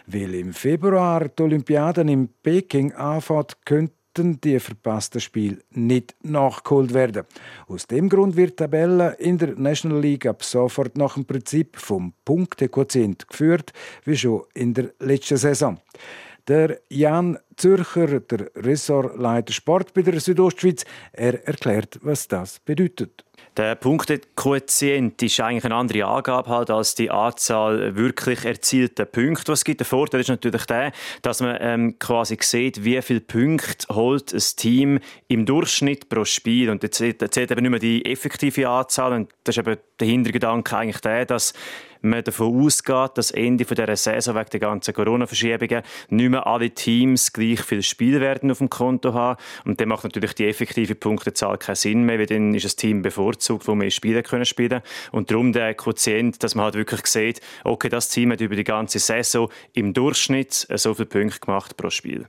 Weil 0.09 0.35
im 0.35 0.53
Februar 0.53 1.29
die 1.29 1.43
Olympiaden 1.45 2.09
in 2.09 2.29
Peking 2.43 2.88
Training 2.89 2.93
anfängt, 2.95 3.57
könnten 3.65 4.41
die 4.41 4.59
verpassten 4.59 5.21
Spiele 5.21 5.59
nicht 5.71 6.15
nachgeholt 6.23 6.93
werden. 6.95 7.25
Aus 7.69 7.87
dem 7.87 8.09
Grund 8.09 8.37
wird 8.37 8.53
die 8.53 8.57
Tabelle 8.57 9.15
in 9.19 9.39
der 9.39 9.55
National 9.57 10.01
League 10.01 10.27
ab 10.27 10.43
sofort 10.45 10.97
nach 10.97 11.15
dem 11.15 11.25
Prinzip 11.25 11.77
vom 11.77 12.13
Punktequotient 12.25 13.29
geführt, 13.29 13.73
wie 14.05 14.17
schon 14.17 14.43
in 14.55 14.75
der 14.75 14.91
letzten 14.99 15.37
Saison. 15.37 15.79
Der 16.49 16.81
Jan 16.89 17.39
Zürcher, 17.57 18.21
der 18.21 18.51
Ressortleiter 18.57 19.53
Sport 19.53 19.93
bei 19.93 20.01
der 20.01 20.19
Südostschweiz, 20.19 20.87
er 21.13 21.47
erklärt, 21.47 21.99
was 22.01 22.27
das 22.27 22.59
bedeutet. 22.61 23.23
Der 23.59 23.75
Punktequotient 23.75 25.21
ist 25.23 25.41
eigentlich 25.41 25.65
eine 25.65 25.75
andere 25.75 26.07
Angabe 26.07 26.49
halt 26.49 26.71
als 26.71 26.95
die 26.95 27.11
Anzahl 27.11 27.97
wirklich 27.97 28.45
erzielter 28.45 29.05
Punkte. 29.05 29.53
Was 29.53 29.65
gibt 29.65 29.81
der 29.81 29.87
Vorteil 29.87 30.21
ist 30.21 30.29
natürlich 30.29 30.65
der, 30.65 30.93
dass 31.23 31.41
man 31.41 31.59
ähm, 31.61 31.99
quasi 31.99 32.39
sieht, 32.41 32.83
wie 32.85 33.03
viele 33.03 33.21
Punkte 33.21 33.95
holt 33.95 34.33
ein 34.33 34.43
Team 34.57 35.01
im 35.27 35.45
Durchschnitt 35.45 36.09
pro 36.09 36.25
Spiel 36.25 36.71
und 36.71 36.83
jetzt 36.83 36.99
zählt 36.99 37.51
eben 37.51 37.61
nicht 37.61 37.71
mehr 37.71 37.81
die 37.81 38.07
effektive 38.07 38.69
Anzahl 38.69 39.13
und 39.13 39.31
das 39.45 39.57
ist 39.57 39.67
eben 39.67 39.77
der 40.01 40.07
Hintergedanke 40.07 40.77
eigentlich 40.77 41.01
der, 41.01 41.27
dass 41.27 41.53
man 42.03 42.25
davon 42.25 42.65
ausgeht, 42.65 43.13
dass 43.15 43.31
Ende 43.31 43.65
dieser 43.65 43.97
Saison 43.97 44.35
wegen 44.35 44.51
der 44.51 44.61
ganzen 44.61 44.95
Corona-Verschiebungen 44.95 45.83
nicht 46.11 46.31
mehr 46.31 46.47
alle 46.47 46.71
Teams 46.71 47.33
gleich 47.33 47.61
viel 47.63 47.83
Spiel 47.83 48.21
werden 48.21 48.51
auf 48.51 48.59
dem 48.59 48.71
Konto 48.71 49.15
haben. 49.15 49.41
Und 49.65 49.81
dann 49.81 49.89
macht 49.89 50.05
natürlich 50.05 50.35
die 50.35 50.49
effektive 50.49 50.95
Punktezahl 50.95 51.59
keinen 51.59 51.77
Sinn 51.77 52.03
mehr, 52.05 52.19
weil 52.19 52.27
dann 52.27 52.55
ist 52.55 52.65
ein 52.65 52.77
Team 52.77 53.03
bevorzugt, 53.03 53.67
wo 53.69 53.75
mehr 53.75 53.91
Spieler 53.91 54.23
können 54.23 54.45
spielen 54.45 54.83
Und 55.13 55.31
darum 55.31 55.53
der 55.53 55.75
Quotient, 55.75 56.43
dass 56.43 56.55
man 56.55 56.65
halt 56.65 56.75
wirklich 56.75 57.07
sieht, 57.07 57.41
okay, 57.65 57.89
das 57.89 58.09
Team 58.09 58.33
hat 58.33 58.41
über 58.41 58.57
die 58.57 58.65
ganze 58.65 58.99
Saison 58.99 59.51
im 59.73 59.93
Durchschnitt 59.95 60.67
so 60.75 60.95
viele 60.95 61.07
Punkte 61.07 61.41
gemacht 61.41 61.77
pro 61.77 61.91
Spiel. 61.91 62.27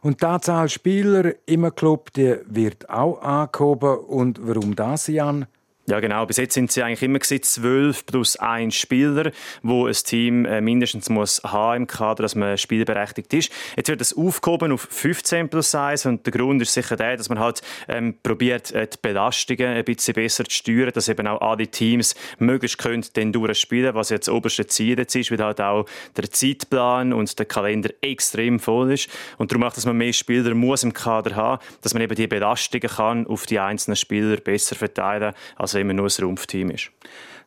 Und 0.00 0.22
die 0.22 0.26
Anzahl 0.26 0.68
Spieler 0.68 1.34
im 1.46 1.74
Club 1.74 2.12
die 2.12 2.36
wird 2.46 2.88
auch 2.88 3.20
angehoben. 3.20 3.98
Und 3.98 4.40
warum 4.46 4.76
das, 4.76 5.08
Jan? 5.08 5.46
Ja, 5.88 6.00
genau. 6.00 6.26
Bis 6.26 6.36
jetzt 6.36 6.52
sind 6.52 6.70
sie 6.70 6.82
eigentlich 6.82 7.02
immer 7.02 7.18
zwölf 7.18 8.04
plus 8.04 8.36
ein 8.36 8.70
Spieler, 8.70 9.32
wo 9.62 9.86
ein 9.86 9.94
Team 9.94 10.44
äh, 10.44 10.60
mindestens 10.60 11.08
muss 11.08 11.40
haben 11.42 11.76
im 11.78 11.86
Kader, 11.86 12.24
dass 12.24 12.34
man 12.34 12.58
spielberechtigt 12.58 13.32
ist. 13.32 13.50
Jetzt 13.74 13.88
wird 13.88 14.02
das 14.02 14.14
aufgehoben 14.14 14.70
auf 14.70 14.82
15 14.82 15.48
plus 15.48 15.74
1 15.74 16.04
und 16.04 16.26
der 16.26 16.34
Grund 16.34 16.60
ist 16.60 16.74
sicher 16.74 16.94
der, 16.94 17.16
dass 17.16 17.30
man 17.30 17.38
halt 17.38 17.62
ähm, 17.88 18.14
probiert, 18.22 18.70
äh, 18.72 18.86
die 18.86 18.98
Belastungen 19.00 19.66
ein 19.66 19.84
bisschen 19.86 20.12
besser 20.12 20.44
zu 20.44 20.50
steuern, 20.50 20.90
dass 20.92 21.08
eben 21.08 21.26
auch 21.26 21.40
alle 21.40 21.66
Teams 21.66 22.14
möglichst 22.38 22.76
können 22.76 23.06
den 23.16 23.32
durchspielen, 23.32 23.94
was 23.94 24.10
jetzt 24.10 24.28
das 24.28 24.34
oberste 24.34 24.66
Ziel 24.66 24.98
jetzt 24.98 25.16
ist, 25.16 25.30
weil 25.30 25.42
halt 25.42 25.62
auch 25.62 25.86
der 26.18 26.30
Zeitplan 26.30 27.14
und 27.14 27.38
der 27.38 27.46
Kalender 27.46 27.88
extrem 28.02 28.60
voll 28.60 28.92
ist 28.92 29.08
und 29.38 29.50
darum 29.50 29.64
auch, 29.64 29.72
dass 29.72 29.86
man 29.86 29.96
mehr 29.96 30.12
Spieler 30.12 30.54
muss 30.54 30.82
im 30.82 30.92
Kader 30.92 31.34
haben, 31.34 31.62
dass 31.80 31.94
man 31.94 32.02
eben 32.02 32.14
die 32.14 32.26
Belastungen 32.26 32.90
kann 32.90 33.26
auf 33.26 33.46
die 33.46 33.58
einzelnen 33.58 33.96
Spieler 33.96 34.36
besser 34.36 34.76
verteilen, 34.76 35.32
als 35.56 35.77
immer 35.78 35.94
nur 35.94 36.06
ein 36.06 36.24
Rumpfteam 36.24 36.70
ist. 36.70 36.90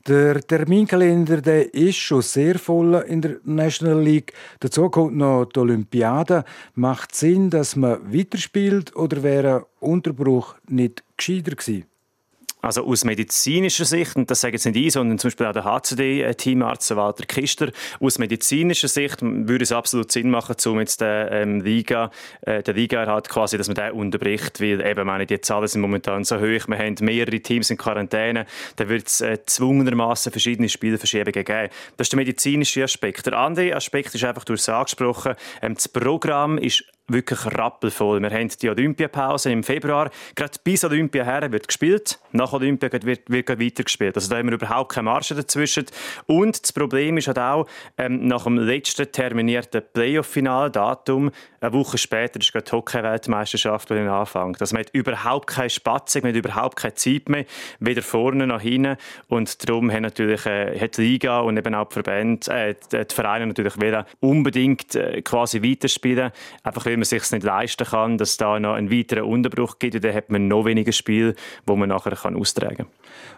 Der 0.07 0.41
Terminkalender 0.41 1.41
der 1.41 1.73
ist 1.75 1.97
schon 1.97 2.23
sehr 2.23 2.57
voll 2.57 2.95
in 3.07 3.21
der 3.21 3.37
National 3.43 4.01
League. 4.01 4.33
Dazu 4.59 4.89
kommt 4.89 5.15
noch 5.15 5.45
die 5.45 5.59
Olympiade. 5.59 6.43
Macht 6.73 7.13
Sinn, 7.13 7.51
dass 7.51 7.75
man 7.75 8.11
weiterspielt 8.11 8.95
oder 8.95 9.21
wäre 9.21 9.57
ein 9.57 9.63
Unterbruch 9.79 10.55
nicht 10.67 11.03
gescheiter 11.17 11.55
gewesen? 11.55 11.90
Also 12.61 12.85
aus 12.85 13.03
medizinischer 13.03 13.85
Sicht, 13.85 14.15
und 14.15 14.29
das 14.29 14.41
sage 14.41 14.53
jetzt 14.53 14.65
nicht 14.65 14.75
ich, 14.75 14.93
sondern 14.93 15.17
zum 15.17 15.29
Beispiel 15.29 15.47
auch 15.47 15.53
der 15.53 15.63
HCD-Teamarzt 15.63 16.95
Walter 16.95 17.25
Kister, 17.25 17.71
aus 17.99 18.19
medizinischer 18.19 18.87
Sicht 18.87 19.21
würde 19.21 19.63
es 19.63 19.71
absolut 19.71 20.11
Sinn 20.11 20.29
machen, 20.29 20.55
um 20.67 20.79
jetzt 20.79 21.01
den 21.01 21.27
ähm, 21.31 21.61
Liga, 21.61 22.11
äh, 22.41 22.61
den 22.61 22.75
Liga 22.75 23.05
halt 23.07 23.29
quasi, 23.29 23.57
dass 23.57 23.67
man 23.67 23.75
den 23.75 23.91
unterbricht, 23.93 24.61
weil 24.61 24.85
eben, 24.85 25.07
meine, 25.07 25.25
die 25.25 25.41
Zahlen 25.41 25.67
sind 25.67 25.81
momentan 25.81 26.23
so 26.23 26.37
hoch, 26.37 26.67
wir 26.67 26.77
haben 26.77 26.95
mehrere 27.01 27.39
Teams 27.39 27.71
in 27.71 27.77
Quarantäne, 27.77 28.45
da 28.75 28.87
wird 28.87 29.07
es 29.07 29.21
äh, 29.21 29.39
zwungenermaßen 29.45 30.31
verschiedene 30.31 30.69
Spielverschiebungen 30.69 31.43
geben. 31.43 31.69
Das 31.97 32.05
ist 32.05 32.13
der 32.13 32.17
medizinische 32.17 32.83
Aspekt. 32.83 33.25
Der 33.25 33.37
andere 33.37 33.75
Aspekt 33.75 34.13
ist 34.13 34.23
einfach, 34.23 34.43
du 34.43 34.53
hast 34.53 34.61
es 34.61 34.69
angesprochen, 34.69 35.33
ähm, 35.61 35.73
das 35.73 35.87
Programm 35.87 36.57
ist 36.57 36.83
wirklich 37.07 37.45
rappelvoll. 37.45 38.21
Wir 38.21 38.29
haben 38.29 38.49
die 38.61 38.69
Olympiapause 38.69 39.51
im 39.51 39.63
Februar. 39.63 40.09
Gerade 40.35 40.57
bis 40.63 40.83
Olympia 40.83 41.23
her 41.23 41.51
wird 41.51 41.67
gespielt. 41.67 42.19
Nach 42.31 42.53
Olympia 42.53 42.89
wird, 42.91 43.29
wird 43.29 43.49
weiter 43.49 43.83
gespielt. 43.83 44.15
Also 44.15 44.29
da 44.29 44.37
haben 44.37 44.47
wir 44.47 44.53
überhaupt 44.53 44.93
keine 44.93 45.05
Marge 45.05 45.35
dazwischen. 45.35 45.85
Und 46.27 46.61
das 46.61 46.73
Problem 46.73 47.17
ist 47.17 47.27
halt 47.27 47.39
auch, 47.39 47.67
ähm, 47.97 48.27
nach 48.27 48.43
dem 48.43 48.57
letzten 48.57 49.11
terminierten 49.11 49.81
Playoff-Finaldatum, 49.93 51.31
eine 51.61 51.73
Woche 51.73 51.97
später 51.99 52.39
ist 52.39 52.53
die 52.53 52.71
Hockey-Weltmeisterschaft, 52.71 53.89
die 53.91 53.93
anfängt. 53.93 54.59
Also 54.59 54.75
man 54.75 54.83
hat 54.83 54.93
überhaupt 54.93 55.47
keine 55.47 55.69
Spatzung, 55.69 56.23
man 56.23 56.31
hat 56.31 56.37
überhaupt 56.37 56.75
keine 56.75 56.95
Zeit 56.95 57.29
mehr, 57.29 57.45
weder 57.79 58.01
vorne 58.01 58.47
noch 58.47 58.61
hinten. 58.61 58.97
Und 59.27 59.69
darum 59.69 59.91
haben 59.91 60.01
natürlich 60.01 60.45
äh, 60.47 60.79
hat 60.79 60.97
die 60.97 61.01
Liga 61.03 61.39
und 61.41 61.57
eben 61.57 61.75
auch 61.75 61.87
die 61.89 61.93
Verbände, 61.93 62.51
äh, 62.51 62.75
die 62.91 63.13
Vereine 63.13 63.45
natürlich 63.45 63.75
unbedingt 64.19 64.95
äh, 64.95 65.21
quasi 65.21 65.61
weiterspielen. 65.61 66.31
Einfach 66.63 66.85
weil 66.87 66.97
man 66.97 67.05
sich 67.05 67.31
nicht 67.31 67.43
leisten 67.43 67.85
kann, 67.85 68.17
dass 68.17 68.37
da 68.37 68.59
noch 68.59 68.73
einen 68.73 68.91
weiteren 68.91 69.23
Unterbruch 69.25 69.77
gibt. 69.77 69.95
Und 69.95 70.03
dann 70.03 70.15
hat 70.15 70.31
man 70.31 70.47
noch 70.47 70.65
weniger 70.65 70.91
Spiel, 70.91 71.35
wo 71.67 71.75
man 71.75 71.89
nachher 71.89 72.15
kann 72.15 72.35
austragen 72.35 72.77
kann. 72.77 72.87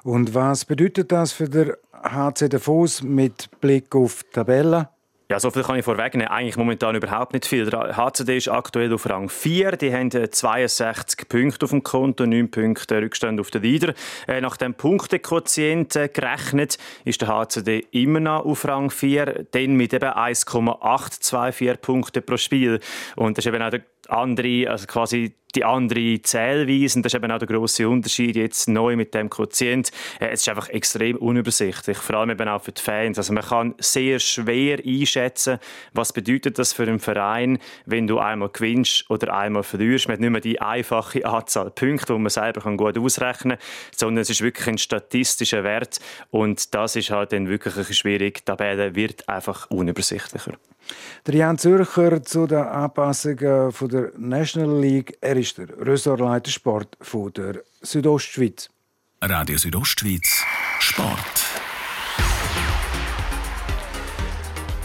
Und 0.04 0.34
was 0.34 0.64
bedeutet 0.64 1.12
das 1.12 1.34
für 1.34 1.50
den 1.50 1.74
HC 2.04 2.48
Davos 2.48 3.04
mit 3.04 3.50
Blick 3.60 3.94
auf 3.96 4.24
die 4.24 4.32
Tabelle? 4.32 4.90
Ja, 5.30 5.40
so 5.40 5.50
viel 5.52 5.64
kann 5.64 5.78
ich 5.78 5.86
vorwegnehmen. 5.86 6.28
Eigentlich 6.28 6.58
momentan 6.58 6.96
überhaupt 6.96 7.32
nicht 7.32 7.46
viel. 7.46 7.70
Der 7.70 7.96
HCD 7.96 8.38
ist 8.38 8.50
aktuell 8.50 8.94
auf 8.94 9.10
Rang 9.10 9.30
4. 9.30 9.78
Die 9.78 9.94
haben 9.94 10.12
62 10.12 11.20
äh, 11.22 11.26
Punkte 11.26 11.66
auf 11.66 11.70
dem 11.70 11.82
Konto, 11.82 12.26
9 12.26 12.52
Punkte 12.52 13.02
Rückstand 13.02 13.40
auf 13.40 13.50
den 13.50 13.62
Leader. 13.62 13.94
Äh, 14.28 14.42
nach 14.42 14.58
dem 14.58 14.74
Punktequotient 14.74 15.94
gerechnet 16.14 16.78
ist 17.06 17.22
der 17.22 17.30
HCD 17.30 17.88
immer 17.92 18.20
noch 18.20 18.46
auf 18.46 18.68
Rang 18.68 18.92
4, 18.92 19.46
dann 19.52 19.76
mit 19.76 19.94
eben 19.94 20.10
1,824 20.10 21.82
Punkte 21.82 22.22
pro 22.22 22.36
Spiel. 22.36 22.82
Und 23.16 23.38
das 23.38 23.46
ist 23.46 23.54
eben 23.54 23.64
auch 23.64 23.70
der 23.70 23.84
andere, 24.10 24.70
also 24.70 24.86
quasi 24.88 25.36
die 25.56 25.66
andere 25.66 26.22
Zählweise. 26.22 27.02
das 27.02 27.14
ist 27.14 27.18
eben 27.18 27.32
auch 27.32 27.40
der 27.40 27.48
grosse 27.48 27.88
Unterschied 27.88 28.36
jetzt 28.36 28.68
neu 28.68 28.96
mit 28.96 29.14
dem 29.14 29.30
Quotient. 29.30 29.92
Äh, 30.20 30.28
es 30.28 30.42
ist 30.42 30.50
einfach 30.50 30.70
extrem 30.70 31.18
unübersichtlich, 31.18 31.98
vor 31.98 32.18
allem 32.18 32.32
eben 32.32 32.48
auch 32.48 32.62
für 32.62 32.72
die 32.72 32.82
Fans. 32.82 33.18
Also 33.18 33.34
man 33.34 33.44
kann 33.44 33.76
sehr 33.80 34.20
schwer 34.20 34.80
einschätzen, 34.86 35.60
was 35.94 36.14
bedeutet 36.14 36.60
das 36.60 36.74
für 36.74 36.84
einen 36.84 37.00
Verein, 37.00 37.60
wenn 37.86 38.08
du 38.08 38.20
einmal 38.20 38.50
gewinnst 38.50 39.10
oder 39.10 39.34
einmal 39.34 39.64
verlierst. 39.64 40.08
Man 40.08 40.14
hat 40.14 40.22
nicht 40.22 40.30
mehr 40.30 40.42
die 40.42 40.62
einfache 40.62 41.26
Anzahl 41.26 41.72
Punkte, 41.72 42.14
die 42.14 42.20
man 42.20 42.30
selber 42.30 42.62
gut 42.76 42.98
ausrechnen 42.98 43.58
kann, 43.58 43.68
sondern 43.96 44.22
es 44.22 44.30
ist 44.30 44.42
wirklich 44.42 44.68
ein 44.68 44.78
statistischer 44.78 45.64
Wert 45.64 46.00
und 46.32 46.74
das 46.74 46.96
ist 46.96 47.10
halt 47.10 47.34
dann 47.34 47.48
wirklich 47.48 47.98
schwierig. 47.98 48.40
Die 48.40 48.46
Tabelle 48.46 48.96
wird 48.96 49.28
einfach 49.30 49.70
unübersichtlicher. 49.70 50.54
Der 51.26 51.36
Jan 51.36 51.58
Zürcher 51.58 52.22
zu 52.24 52.46
den 52.46 52.58
Anpassungen 52.58 53.72
der 53.82 54.12
National 54.18 54.82
League. 54.82 55.18
Er 55.22 55.38
ist 55.44 55.58
der 55.58 55.68
Ressortleiter 55.86 56.50
Sport 56.50 56.98
von 57.02 57.34
der 57.34 57.64
Südostschweiz. 57.82 58.70
Radio 59.22 59.58
Südostschweiz 59.58 60.42
Sport. 60.80 61.36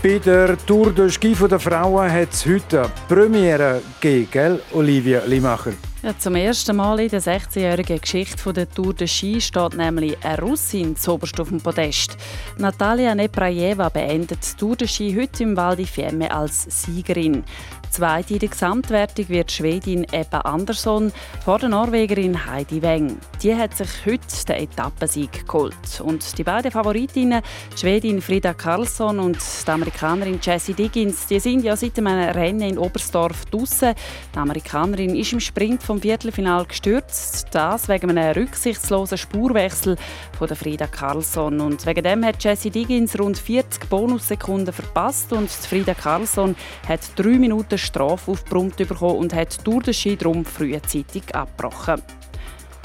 Bei 0.03 0.19
der 0.19 0.59
Tour 0.67 0.93
de 0.93 1.11
Ski 1.11 1.35
der 1.35 1.61
Frauen 1.61 2.11
hat 2.11 2.33
es 2.33 2.45
heute 2.45 2.83
eine 2.83 2.93
Premiere 3.07 3.83
gegeben, 4.01 4.59
Olivia 4.73 5.23
Limacher. 5.27 5.75
Ja, 6.03 6.17
zum 6.17 6.37
ersten 6.37 6.77
Mal 6.77 7.01
in 7.01 7.09
der 7.09 7.21
16-jährigen 7.21 8.01
Geschichte 8.01 8.53
der 8.53 8.71
Tour 8.71 8.95
de 8.95 9.09
Ski 9.09 9.41
steht 9.41 9.75
nämlich 9.75 10.17
eine 10.25 10.41
Russin 10.41 10.97
zuoberst 10.97 11.41
auf 11.41 11.49
dem 11.49 11.61
Podest. 11.61 12.17
Natalia 12.57 13.15
Neprajeva 13.15 13.89
beendet 13.89 14.39
die 14.43 14.57
Tour 14.57 14.77
de 14.77 14.87
Ski 14.87 15.15
heute 15.21 15.43
im 15.43 15.57
Val 15.57 15.75
di 15.75 15.87
Fiemme 15.87 16.31
als 16.31 16.67
Siegerin. 16.83 17.43
Zweite 17.91 18.35
in 18.35 18.41
der 18.41 18.49
Gesamtwertung 18.49 19.29
wird 19.29 19.51
Schwedin 19.51 20.05
Ebba 20.13 20.41
Andersson 20.41 21.13
vor 21.45 21.59
der 21.59 21.69
Norwegerin 21.69 22.47
Heidi 22.47 22.83
Weng. 22.83 23.19
Die 23.43 23.55
hat 23.55 23.77
sich 23.77 23.89
heute 24.05 24.45
den 24.49 24.57
Etappensieg 24.57 25.47
geholt. 25.47 26.01
Und 26.03 26.37
die 26.39 26.45
beiden 26.45 26.71
Favoritinnen, 26.71 27.43
Schwedin 27.77 28.21
Frida 28.21 28.53
Karlsson 28.53 29.19
und 29.19 29.39
die 29.39 29.71
Amerikanerin 29.71 30.39
Jessie 30.43 30.75
Diggins, 30.75 31.27
die 31.27 31.41
sind 31.41 31.65
ja 31.65 31.77
seit 31.77 31.99
einem 31.99 32.31
Rennen 32.31 32.61
in 32.61 32.79
Oberstdorf 32.79 33.47
draussen. 33.47 33.95
Die 34.35 34.39
Amerikanerin 34.39 35.17
ist 35.17 35.33
im 35.33 35.41
Sprint 35.41 35.83
vom 35.83 36.01
Viertelfinal 36.01 36.67
gestürzt. 36.67 37.49
Das 37.53 37.89
wegen 37.89 38.11
einem 38.11 38.33
rücksichtslosen 38.33 39.19
Spurwechsel 39.19 39.97
von 40.37 40.47
der 40.47 40.57
Frida 40.57 40.87
Karlsson. 40.87 41.61
Und 41.61 41.87
wegen 41.87 42.05
dem 42.05 42.25
hat 42.25 42.43
Jessie 42.45 42.71
Diggins 42.71 43.19
rund 43.19 43.39
40 43.39 43.89
Bonussekunden 43.89 44.75
verpasst 44.75 45.33
und 45.33 45.49
Frida 45.49 45.95
Karlsson 45.95 46.55
hat 46.87 47.01
drei 47.17 47.39
Minuten 47.39 47.78
Strafe 47.79 48.31
aufgebrummt 48.31 48.77
bekommen 48.77 49.17
und 49.17 49.35
hat 49.35 49.65
Tour 49.65 49.83
de 49.83 49.95
Ski 49.95 50.17
darum 50.17 50.45
frühzeitig 50.45 51.35
abgebrochen. 51.35 52.03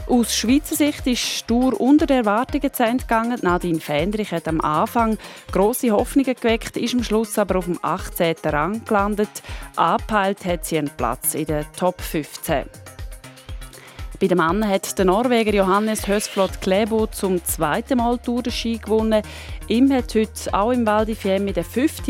Aus 0.07 0.35
Schweizer 0.35 0.75
Sicht 0.75 1.07
ist 1.07 1.47
Tour 1.47 1.79
unter 1.79 2.05
der 2.05 2.17
Erwartungen 2.17 2.73
zu 2.73 2.83
Ende 2.83 3.03
gegangen. 3.03 3.39
Nadine 3.41 3.79
Fendrich 3.79 4.33
hat 4.33 4.49
am 4.49 4.59
Anfang 4.59 5.17
grosse 5.51 5.91
Hoffnungen 5.91 6.35
geweckt, 6.35 6.75
ist 6.75 6.93
am 6.93 7.03
Schluss 7.03 7.37
aber 7.37 7.57
auf 7.57 7.65
dem 7.65 7.79
18. 7.81 8.35
Rang 8.43 8.83
gelandet. 8.83 9.29
Angepeilt 9.77 10.43
hat 10.43 10.65
sie 10.65 10.77
einen 10.77 10.89
Platz 10.89 11.35
in 11.35 11.45
der 11.45 11.71
Top 11.71 12.01
15. 12.01 12.65
Bei 14.23 14.27
den 14.27 14.37
Männern 14.37 14.69
hat 14.69 14.97
der 14.97 15.03
Norweger 15.03 15.53
Johannes 15.53 16.07
Hösflot 16.07 16.61
Klebo 16.61 17.07
zum 17.07 17.43
zweiten 17.43 17.97
Mal 17.97 18.17
Tour 18.19 18.41
de 18.41 18.53
Ski 18.53 18.77
gewonnen. 18.77 19.21
Ihm 19.67 19.91
hat 19.91 20.15
heute 20.15 20.53
auch 20.53 20.71
im 20.71 20.85
Val 20.85 21.05
di 21.05 21.13
Fiemme 21.13 21.51
der 21.51 21.65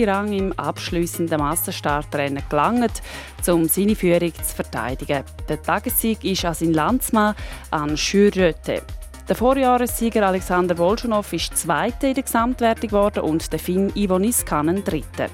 Rang 0.08 0.32
im 0.32 0.54
abschließenden 0.54 1.39
Massenstartrennen 1.39 2.43
gelangt, 2.47 3.02
um 3.47 3.67
seine 3.67 3.95
Führung 3.95 4.32
zu 4.32 4.56
verteidigen. 4.56 5.23
Der 5.49 5.60
Tagessieg 5.60 6.23
ist 6.23 6.45
an 6.45 6.54
seinen 6.54 6.76
Landsmann 6.76 7.34
an 7.71 7.97
Schürröte. 7.97 8.84
Der 9.28 9.36
Vorjahressieger 9.36 10.28
Alexander 10.28 10.78
Wolschonow 10.78 11.34
ist 11.34 11.58
Zweiter 11.58 12.10
in 12.10 12.13
der 12.13 12.26
Gesamtwertung 12.26 12.89
geworden 12.91 13.23
und 13.23 13.52
der 13.52 13.58
Finn 13.58 13.91
Ivo 13.95 14.19
Niskanen 14.19 14.84
Dritter. 14.84 15.30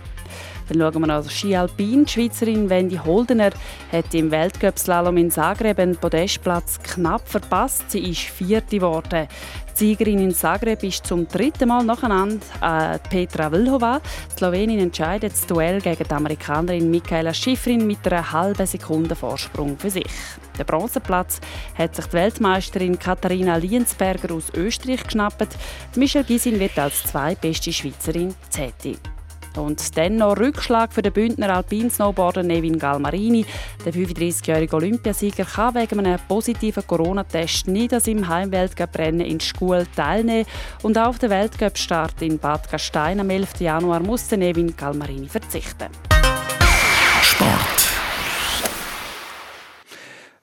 Dann 0.70 0.80
schauen 0.80 1.02
wir 1.02 1.08
noch 1.08 1.30
Ski 1.30 1.56
Alpin. 1.56 2.06
Die 2.06 2.12
Schweizerin 2.12 2.70
Wendy 2.70 2.98
Holdener 2.98 3.50
hat 3.92 4.14
im 4.14 4.30
Weltcup-Slalom 4.30 5.18
in 5.18 5.32
Zagreb 5.32 5.80
einen 5.80 5.98
Podestplatz 5.98 6.80
knapp 6.84 7.28
verpasst. 7.28 7.90
Sie 7.90 8.12
ist 8.12 8.20
Vierte 8.20 8.78
geworden. 8.78 9.28
Die 9.74 9.86
Siegerin 9.86 10.20
in 10.20 10.34
Zagreb 10.34 10.84
ist 10.84 11.08
zum 11.08 11.28
dritten 11.28 11.70
Mal 11.70 11.84
nacheinander 11.84 12.46
äh, 12.62 13.00
Petra 13.10 13.50
Vlhova. 13.50 14.00
Die 14.32 14.38
Slowenin 14.38 14.80
entscheidet 14.80 15.34
das 15.34 15.48
Duell 15.48 15.82
gegen 15.82 16.04
die 16.04 16.14
Amerikanerin 16.14 16.92
Michaela 16.92 17.34
Schifrin 17.34 17.88
mit 17.88 18.06
einer 18.06 18.32
halben 18.32 18.68
Sekunde 18.68 19.16
Vorsprung 19.16 19.78
für 19.78 19.90
sich. 19.90 20.06
Den 20.58 20.66
Bronzeplatz 20.66 21.40
hat 21.76 21.96
sich 21.96 22.06
die 22.06 22.14
Weltmeisterin 22.14 23.00
Katharina 23.00 23.56
Liensberger 23.56 24.36
aus 24.36 24.52
Österreich 24.54 25.04
geschnappt. 25.04 25.48
Michelle 25.96 26.26
Gisin 26.26 26.60
wird 26.60 26.78
als 26.78 27.04
zweitbeste 27.04 27.74
Schweizerin 27.74 28.36
tätig. 28.52 29.00
Und 29.56 29.98
dann 29.98 30.18
noch 30.18 30.38
Rückschlag 30.38 30.94
für 30.94 31.02
den 31.02 31.14
Bündner 31.14 31.56
Alpinsnowboarder 31.56 32.44
Nevin 32.44 32.80
Galmarini. 32.80 33.46
Der 33.86 33.94
35-jährige 33.94 34.76
Olympiasieger 34.76 35.46
kann 35.46 35.76
wegen 35.76 36.00
einem 36.00 36.20
positiven 36.28 36.86
Corona-Test 36.86 37.68
nicht 37.68 37.94
an 37.94 38.00
seinem 38.00 38.28
Heimweltcuprennen 38.28 39.22
in 39.22 39.40
Schule 39.40 39.88
teilnehmen. 39.96 40.46
Und 40.84 40.98
auch 40.98 41.08
auf 41.08 41.20
den 41.20 41.30
Weltcup-Start 41.30 42.22
in 42.22 42.38
Bad 42.38 42.70
Gastein 42.70 43.20
am 43.20 43.30
11. 43.30 43.60
Januar 43.60 44.00
muss 44.00 44.30
Nevin 44.32 44.76
Galmarini 44.76 45.28
verzichten. 45.28 46.09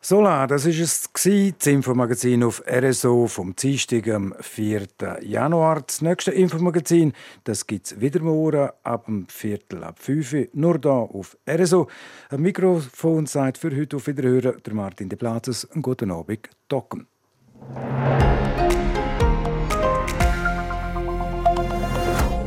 Sola, 0.08 0.46
das 0.46 0.66
ist 0.66 0.78
es 0.78 1.10
das 1.12 1.66
Infomagazin 1.66 2.44
auf 2.44 2.62
RSO 2.64 3.26
vom 3.26 3.56
Dienstag, 3.56 4.06
am 4.06 4.36
4. 4.40 4.86
Januar. 5.22 5.82
Das 5.84 6.00
nächste 6.00 6.30
Infomagazin, 6.30 7.12
das 7.42 7.66
gibt's 7.66 8.00
wieder 8.00 8.20
morgen 8.20 8.70
ab 8.84 9.06
dem 9.06 9.26
Viertel 9.26 9.82
ab 9.82 9.98
5 9.98 10.32
Uhr, 10.32 10.46
nur 10.52 10.78
da 10.78 10.90
auf 10.90 11.36
RSO. 11.50 11.88
Ein 12.30 12.42
Mikrofon 12.42 13.26
sagt 13.26 13.58
für 13.58 13.76
heute 13.76 13.96
auf 13.96 14.06
Wiederhören 14.06 14.62
der 14.64 14.74
Martin 14.74 15.08
de 15.08 15.18
Platzes. 15.18 15.68
Einen 15.72 15.82
guten 15.82 16.12
Abend, 16.12 16.50
Docken. 16.68 17.08